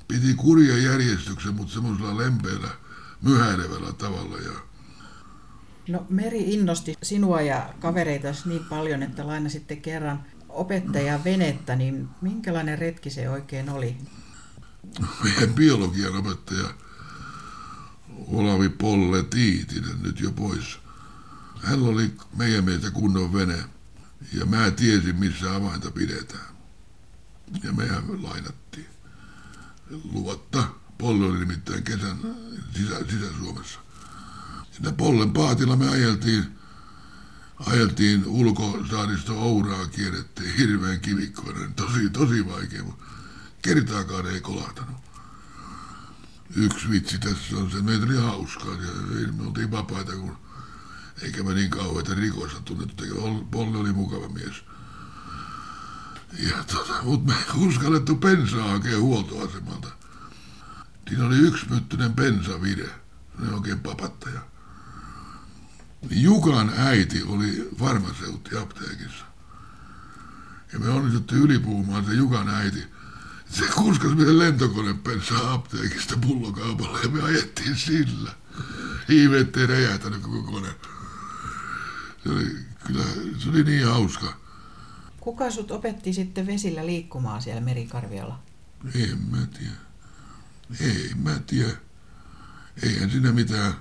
[0.08, 2.70] Piti kurja järjestyksen, mutta semmoisella lempeällä,
[3.22, 4.38] myhäilevällä tavalla.
[4.38, 4.54] Ja
[5.88, 10.24] No Meri innosti sinua ja kavereita niin paljon, että lainasitte kerran
[10.54, 13.98] opettajan venettä, niin minkälainen retki se oikein oli?
[15.24, 16.74] meidän biologian opettaja
[18.28, 20.80] Olavi Polle Tiitinen nyt jo pois.
[21.64, 23.64] Hän oli meidän meitä kunnon vene
[24.34, 26.56] ja mä tiesin missä avainta pidetään.
[27.64, 28.88] Ja mehän lainattiin.
[30.04, 30.64] Luvatta.
[30.98, 32.18] Polle oli nimittäin kesän
[32.78, 33.80] sisä, sisä-Suomessa.
[34.72, 36.46] Siinä Pollen paatilla me ajeltiin,
[37.66, 43.06] ajeltiin ulkosaaristo Ouraa, kierrettiin hirveän kivikkoinen, tosi, tosi vaikea, mutta
[43.62, 45.04] kertaakaan ei kolahtanut.
[46.56, 50.38] Yksi vitsi tässä on se, meitä oli hauskaa ja me oltiin vapaita, kun
[51.22, 53.04] eikä me niin kauheita rikoista tunnettu.
[53.52, 54.64] Polle oli mukava mies.
[56.40, 59.88] Ja tota, mutta me ei uskallettu bensaa hakea huoltoasemalta.
[61.10, 64.53] Siinä oli yksmyttyinen bensavide, se on oikein papattaja.
[66.10, 69.26] Jukan äiti oli farmaseutti apteekissa.
[70.74, 72.84] Ja me onnistuttiin ylipuhumaan se Jukan äiti.
[73.50, 78.32] Se kuskasi meidän lentokonepensaa apteekista pullokaupalle ja me ajettiin sillä.
[79.10, 80.70] Hiive, ettei räjähtänyt koko kone.
[82.24, 83.04] Se oli, kyllä,
[83.38, 84.38] se oli niin hauska.
[85.20, 88.44] Kuka sut opetti sitten vesillä liikkumaan siellä Merikarvialla?
[88.96, 89.74] En mä tiedä.
[90.80, 91.74] Ei mä tiedä.
[92.84, 93.74] Eihän siinä mitään.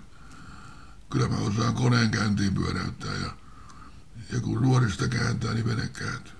[1.12, 3.30] Kyllä mä osaan koneen käyntiin pyöräyttää ja,
[4.32, 6.32] ja kun nuorista kääntää, niin vene kääntyy.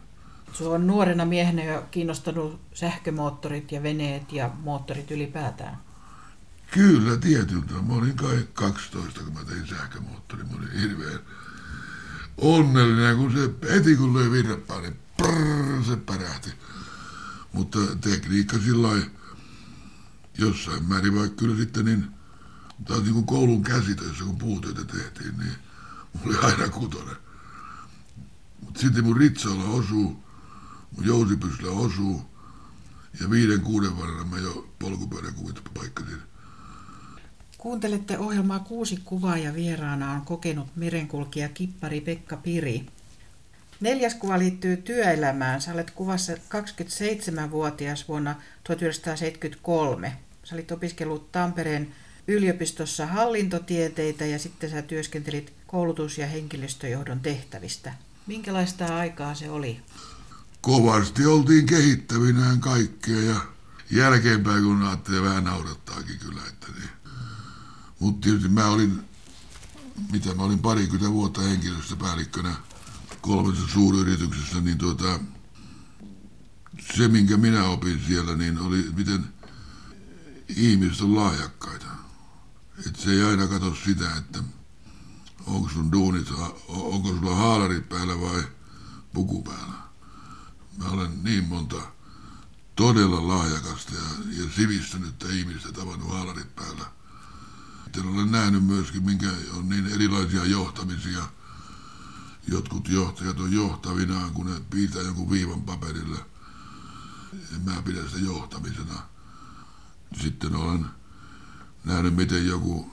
[0.52, 5.78] Sua on nuorena miehenä jo kiinnostanut sähkömoottorit ja veneet ja moottorit ylipäätään.
[6.70, 7.74] Kyllä, tietyltä.
[7.74, 10.46] Mä olin kai 12, kun mä tein sähkömoottorin.
[10.48, 11.20] Mä olin hirveän
[12.38, 16.50] onnellinen, kun se heti kun löi virrapaan, niin prrrr, se pärähti.
[17.52, 18.88] Mutta tekniikka sillä
[20.38, 22.21] jossain määrin, vaikka kyllä sitten niin
[22.90, 25.52] On niin kuin koulun käsitöissä, kun puutöitä tehtiin, niin
[26.14, 27.16] mulla oli aina kutonen.
[28.60, 30.24] Mutta sitten mun ritsoilla osuu,
[30.96, 32.22] mun jousipyssillä osuu,
[33.20, 36.18] ja viiden kuuden vanhana mä jo polkupyörän kuvit paikkasin.
[37.58, 42.86] Kuuntelette ohjelmaa Kuusi kuvaa ja vieraana on kokenut merenkulkija kippari Pekka Piri.
[43.80, 45.60] Neljäs kuva liittyy työelämään.
[45.60, 50.16] Sä olet kuvassa 27-vuotias vuonna 1973.
[50.44, 51.94] Sä olit opiskellut Tampereen
[52.28, 57.94] yliopistossa hallintotieteitä ja sitten sä työskentelit koulutus- ja henkilöstöjohdon tehtävistä.
[58.26, 59.80] Minkälaista aikaa se oli?
[60.60, 63.40] Kovasti oltiin kehittävinään kaikkea ja
[63.90, 66.90] jälkeenpäin kun ajattelee vähän naurattaakin kyllä, että niin.
[67.98, 69.04] Mutta tietysti mä olin,
[70.12, 72.54] mitä mä olin parikymmentä vuotta henkilöstöpäällikkönä
[73.20, 75.20] kolmessa suuryrityksessä, niin tuota,
[76.96, 79.24] se minkä minä opin siellä, niin oli miten
[80.56, 81.91] ihmiset on lahjakkaita.
[82.86, 84.42] Et se ei aina katso sitä, että
[85.46, 86.30] onko sun duunit,
[86.68, 88.44] onko sulla haalarit päällä vai
[89.14, 89.74] puku päällä.
[90.78, 91.82] Mä olen niin monta
[92.76, 96.84] todella lahjakasta ja, ja sivistynyttä ihmistä tavannut haalarit päällä.
[97.84, 101.22] Sitten olen nähnyt myöskin, minkä on niin erilaisia johtamisia.
[102.48, 106.18] Jotkut johtajat on johtavinaan, kun ne piirtää jonkun viivan paperille.
[107.54, 109.02] En mä pidä sitä johtamisena.
[110.22, 110.86] Sitten olen
[111.84, 112.92] nähnyt, miten joku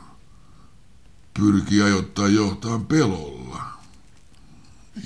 [1.39, 3.79] pyrkii ajoittaa johtaan pelolla.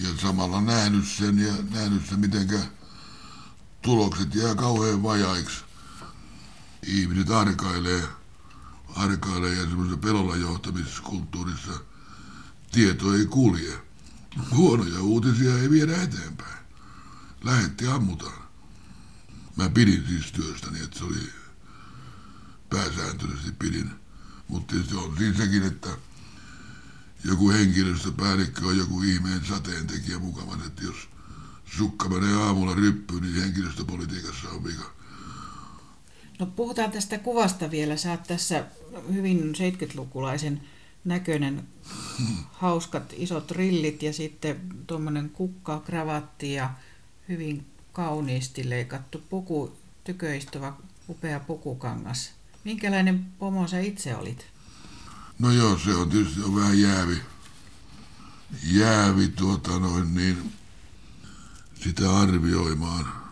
[0.03, 2.47] Ja samalla nähnyt sen ja nähnyt sen, miten
[3.81, 5.63] tulokset jää kauhean vajaiksi.
[6.87, 8.03] Ihmiset arkailee,
[8.95, 11.71] arkailee ja semmoisessa pelolla johtamiskulttuurissa
[12.71, 13.79] tieto ei kulje.
[14.51, 16.57] Huonoja uutisia ei viedä eteenpäin.
[17.43, 18.43] Lähetti ammutaan.
[19.55, 21.42] Mä pidin siis työstäni, että se oli
[22.73, 23.91] pääsääntöisesti pidin.
[24.47, 25.89] Mutta tietysti on siinä sekin, että
[27.25, 30.95] joku henkilöstöpäällikkö on joku ihmeen sateentekijä mukavan, että jos
[31.77, 34.93] sukka menee aamulla ryppyyn, niin henkilöstöpolitiikassa on vika.
[36.39, 37.97] No puhutaan tästä kuvasta vielä.
[37.97, 38.65] Sä oot tässä
[39.13, 40.61] hyvin 70-lukulaisen
[41.05, 41.67] näköinen,
[42.51, 46.69] hauskat isot rillit ja sitten tuommoinen kukka, kravatti ja
[47.29, 50.77] hyvin kauniisti leikattu puku, tyköistuva
[51.09, 52.31] upea pukukangas.
[52.63, 54.45] Minkälainen pomo sä itse olit?
[55.39, 57.21] No joo, se on tietysti on vähän jäävi,
[58.63, 60.53] jäävi tuota noin niin,
[61.83, 63.23] sitä arvioimaan.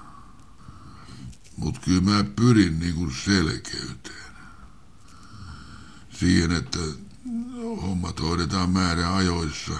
[1.57, 4.32] Mutta kyllä mä pyrin niin kuin selkeyteen.
[6.19, 6.79] Siihen, että
[7.82, 9.73] hommat hoidetaan määrä ajoissa,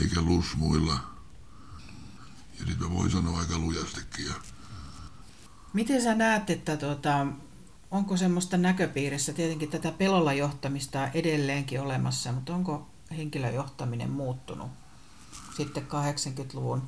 [0.00, 0.94] eikä lusmuilla.
[2.60, 4.26] Ja sitten mä voin sanoa aika lujastikin.
[4.26, 4.34] Ja
[5.72, 7.26] Miten sä näet, että tuota,
[7.92, 14.70] onko semmoista näköpiirissä, tietenkin tätä pelolla johtamista on edelleenkin olemassa, mutta onko henkilöjohtaminen muuttunut
[15.56, 16.82] sitten 80-luvun?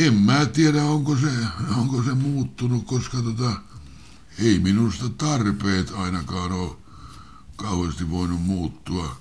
[0.00, 1.30] En mä tiedä, onko se,
[1.78, 3.52] onko se muuttunut, koska tota,
[4.38, 6.76] ei minusta tarpeet ainakaan ole
[7.56, 9.16] kauheasti voinut muuttua,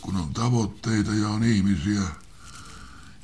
[0.00, 2.02] kun on tavoitteita ja on ihmisiä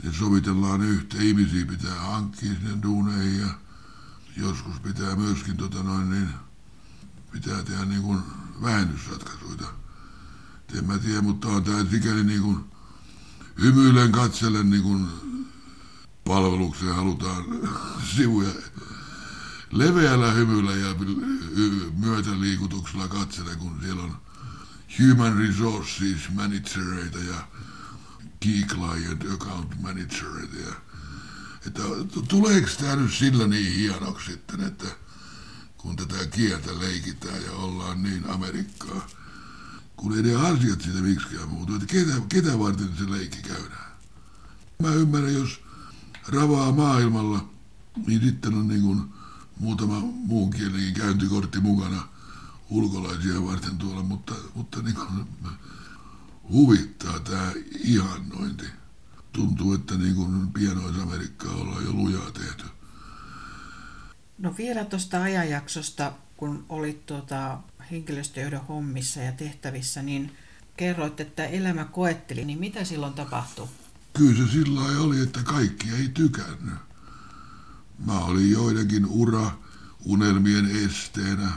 [0.05, 1.27] ja sovitellaan yhteen.
[1.27, 3.49] Ihmisiä pitää hankkia sinne duuneihin ja
[4.37, 6.29] joskus pitää myöskin tota noin niin,
[7.35, 8.23] pitää tehdä niin kuin
[8.63, 9.69] vähennysratkaisuja.
[10.75, 12.65] En mä tiedä, mutta on tämä sikäli niin kuin
[13.61, 15.07] hymyilen katsellen niin kuin
[16.25, 17.45] palvelukseen halutaan
[18.17, 18.51] sivuja
[19.71, 20.95] leveällä hymyllä ja
[21.97, 24.17] myötäliikutuksella katselen, kun siellä on
[24.99, 27.49] human resources managereita ja
[28.41, 30.57] key client account managereita.
[30.57, 30.75] Ja,
[31.67, 31.83] että
[32.29, 34.87] tuleeko tämä nyt sillä niin hienoksi sitten, että
[35.85, 39.07] kun tätä kieltä leikitään ja ollaan niin Amerikkaa,
[39.97, 43.93] kun ei ne asiat siitä miksikään muutu, että ketä, ketä varten se leikki käydään.
[44.83, 45.61] Mä ymmärrän, jos
[46.29, 47.49] ravaa maailmalla,
[48.07, 49.03] niin sitten on niin kuin
[49.59, 52.09] muutama muun kielinen käyntikortti mukana
[52.71, 55.27] ulkolaisia varten tuolla, mutta, mutta niin kuin
[56.53, 57.53] huvittaa tämä
[57.85, 58.67] ihannointi.
[59.33, 62.74] Tuntuu, että niin kuin pienois-Amerikkaa ollaan jo lujaa tehty.
[64.39, 67.59] No vielä tuosta ajanjaksosta, kun olit tuota
[67.91, 70.37] henkilöstöjohdon hommissa ja tehtävissä, niin
[70.77, 73.69] kerroit, että elämä koetteli, niin mitä silloin tapahtui?
[74.13, 76.75] Kyllä se sillä oli, että kaikki ei tykännyt.
[78.07, 79.51] Mä olin joidenkin ura
[80.05, 81.51] unelmien esteenä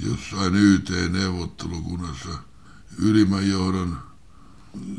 [0.00, 2.38] jossain YT-neuvottelukunnassa
[2.98, 3.98] ylimmän johdon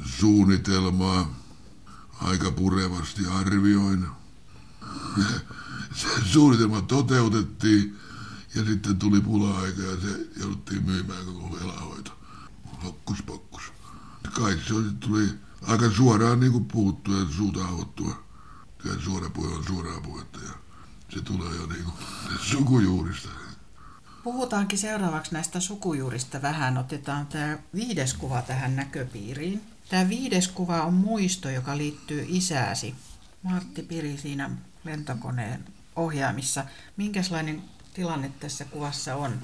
[0.05, 1.35] suunnitelmaa
[2.21, 4.07] aika purevasti arvioin.
[6.33, 7.97] Suunnitelma toteutettiin
[8.55, 12.11] Ja sitten tuli pula-aika ja se jouduttiin myymään koko velahoito.
[12.83, 13.61] Hokkus pokkus.
[14.31, 15.29] Kai se tuli
[15.61, 18.23] aika suoraan niin kuin puhuttu ja suuta avottua.
[18.77, 20.51] Kyllä suora puhe on suoraa puhetta ja
[21.09, 21.95] se tulee jo niin kuin
[22.51, 23.29] sukujuurista.
[24.23, 26.77] Puhutaankin seuraavaksi näistä sukujuurista vähän.
[26.77, 29.61] Otetaan tämä viides kuva tähän näköpiiriin.
[29.89, 32.95] Tämä viides kuva on muisto, joka liittyy isääsi.
[33.43, 34.49] Martti Piri siinä
[34.83, 36.65] lentokoneen ohjaamissa.
[36.97, 39.39] Minkälainen tilanne tässä kuvassa on?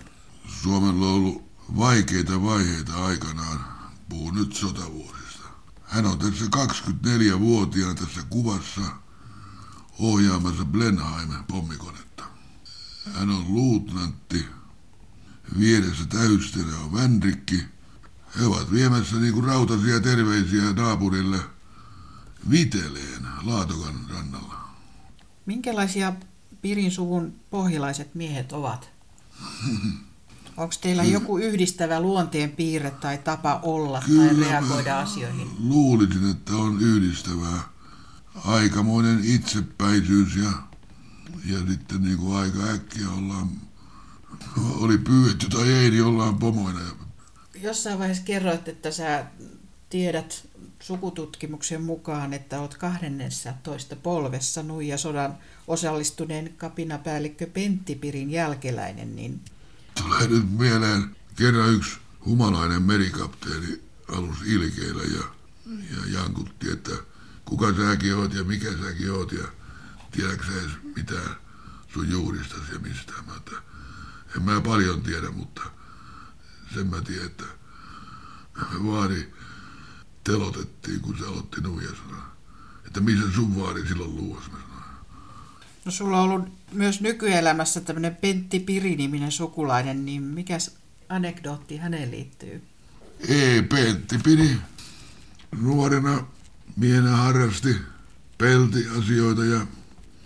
[0.61, 1.43] Suomella on ollut
[1.77, 3.65] vaikeita vaiheita aikanaan.
[4.09, 5.47] Puhun nyt sotavuosista.
[5.83, 8.81] Hän on tässä 24-vuotiaana tässä kuvassa
[9.99, 12.23] ohjaamassa Blenheim pommikonetta.
[13.13, 14.45] Hän on luutnantti.
[15.59, 17.63] Vieressä täystelä on Vänrikki.
[18.39, 21.39] He ovat viemässä niin kuin rautaisia terveisiä naapurille
[22.49, 24.69] Viteleen Laatokan rannalla.
[25.45, 26.13] Minkälaisia
[26.63, 28.89] Pirin suvun pohjalaiset miehet ovat?
[30.57, 34.47] Onko teillä joku yhdistävä luonteen piirre tai tapa olla tai Kyllä.
[34.47, 35.47] reagoida asioihin?
[35.59, 37.59] Luulisin, että on yhdistävää.
[38.45, 40.51] Aikamoinen itsepäisyys ja,
[41.45, 43.49] ja sitten niin kuin aika äkkiä ollaan,
[44.57, 46.79] oli pyydetty tai ei, niin ollaan pomoina.
[47.61, 49.25] Jossain vaiheessa kerroit, että sä
[49.93, 55.37] tiedät sukututkimuksen mukaan, että olet 12 polvessa Nuija sodan
[55.67, 59.41] osallistuneen kapinapäällikkö Pentti Pirin jälkeläinen, niin
[60.01, 63.81] Tulee nyt mieleen kerran yksi humalainen merikapteeni
[64.17, 65.23] alus ilkeillä ja,
[65.65, 66.91] ja jankutti, että
[67.45, 69.47] kuka säkin oot ja mikä säkin oot ja
[70.11, 71.35] tiedätkö edes mitään
[71.93, 73.25] sun juuristasi ja mistään.
[73.25, 73.55] Mä, että
[74.35, 75.61] en mä paljon tiedä, mutta
[76.73, 77.45] sen mä tiedän, että
[78.83, 79.33] vaari
[80.23, 82.23] telotettiin, kun se aloitti nuijasodan.
[82.87, 84.83] Että missä sun vaari silloin luos, mä sanoin.
[85.85, 90.75] no sulla on ollut myös nykyelämässä tämmöinen Pentti Piri-niminen sukulainen, niin mikäs
[91.09, 92.63] anekdootti häneen liittyy?
[93.27, 94.57] Ei, Pentti pidi
[95.61, 96.25] nuorena
[96.75, 97.75] miehenä harrasti
[98.37, 99.67] peltiasioita ja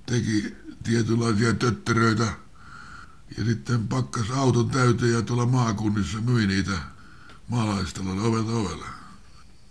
[0.05, 2.27] teki tietynlaisia tötteröitä.
[3.37, 6.71] Ja sitten pakkas auton täyteen ja tuolla maakunnissa myi niitä
[7.47, 8.96] maalaistalolle ovelta ovelle.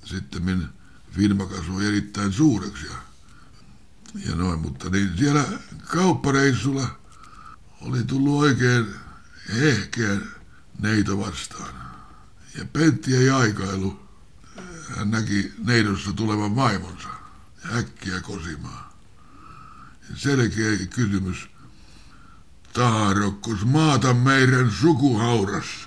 [0.06, 0.68] Sitten
[1.10, 2.96] firma kasvoi erittäin suureksi ja,
[4.28, 5.44] ja noin, mutta niin siellä
[5.86, 6.98] kauppareissulla
[7.80, 8.86] oli tullut oikein
[9.60, 10.16] hehkeä
[10.78, 11.74] neito vastaan.
[12.58, 14.06] Ja Pentti ei aikailu.
[14.96, 17.08] Hän näki neidossa tulevan vaimonsa
[17.64, 18.92] ja äkkiä kosimaan.
[20.14, 21.48] Selkeä kysymys.
[22.72, 25.85] Taarokkos maata meidän sukuhauras.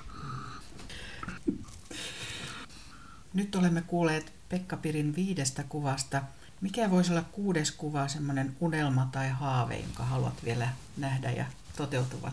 [3.40, 6.22] Nyt olemme kuulleet Pekka Pirin viidestä kuvasta.
[6.62, 11.46] Mikä voisi olla kuudes kuva, semmoinen unelma tai haave, jonka haluat vielä nähdä ja
[11.78, 12.32] toteutuvan?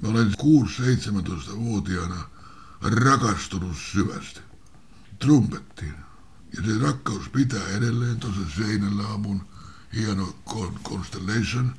[0.00, 2.28] Mä olen 6-17-vuotiaana
[2.82, 4.40] rakastunut syvästi.
[5.18, 5.94] Trumpettiin.
[6.56, 8.20] Ja se rakkaus pitää edelleen.
[8.20, 9.42] Tuossa seinällä on mun
[9.94, 11.74] hieno Con- Constellation.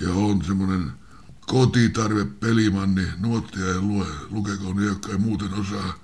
[0.00, 0.92] Ja on semmonen
[1.46, 5.94] kotitarve pelimanni, nuottia ja lue, lukekoon ne, jotka ei muuten osaa.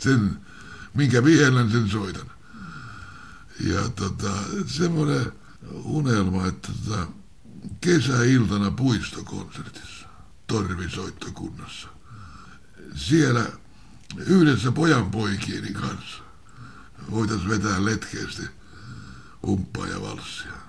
[0.00, 0.40] Sen,
[0.94, 2.30] minkä vihellän, sen soitan.
[3.60, 4.32] Ja tota,
[4.66, 5.32] semmoinen
[5.72, 7.06] unelma, että tota,
[7.80, 10.06] kesäiltana puistokonsertissa
[10.46, 11.88] Torvisoittokunnassa.
[12.94, 13.46] Siellä
[14.16, 16.22] yhdessä pojan poikieni kanssa
[17.10, 18.42] voitaisiin vetää letkeästi
[19.46, 20.59] umppaa ja valssia.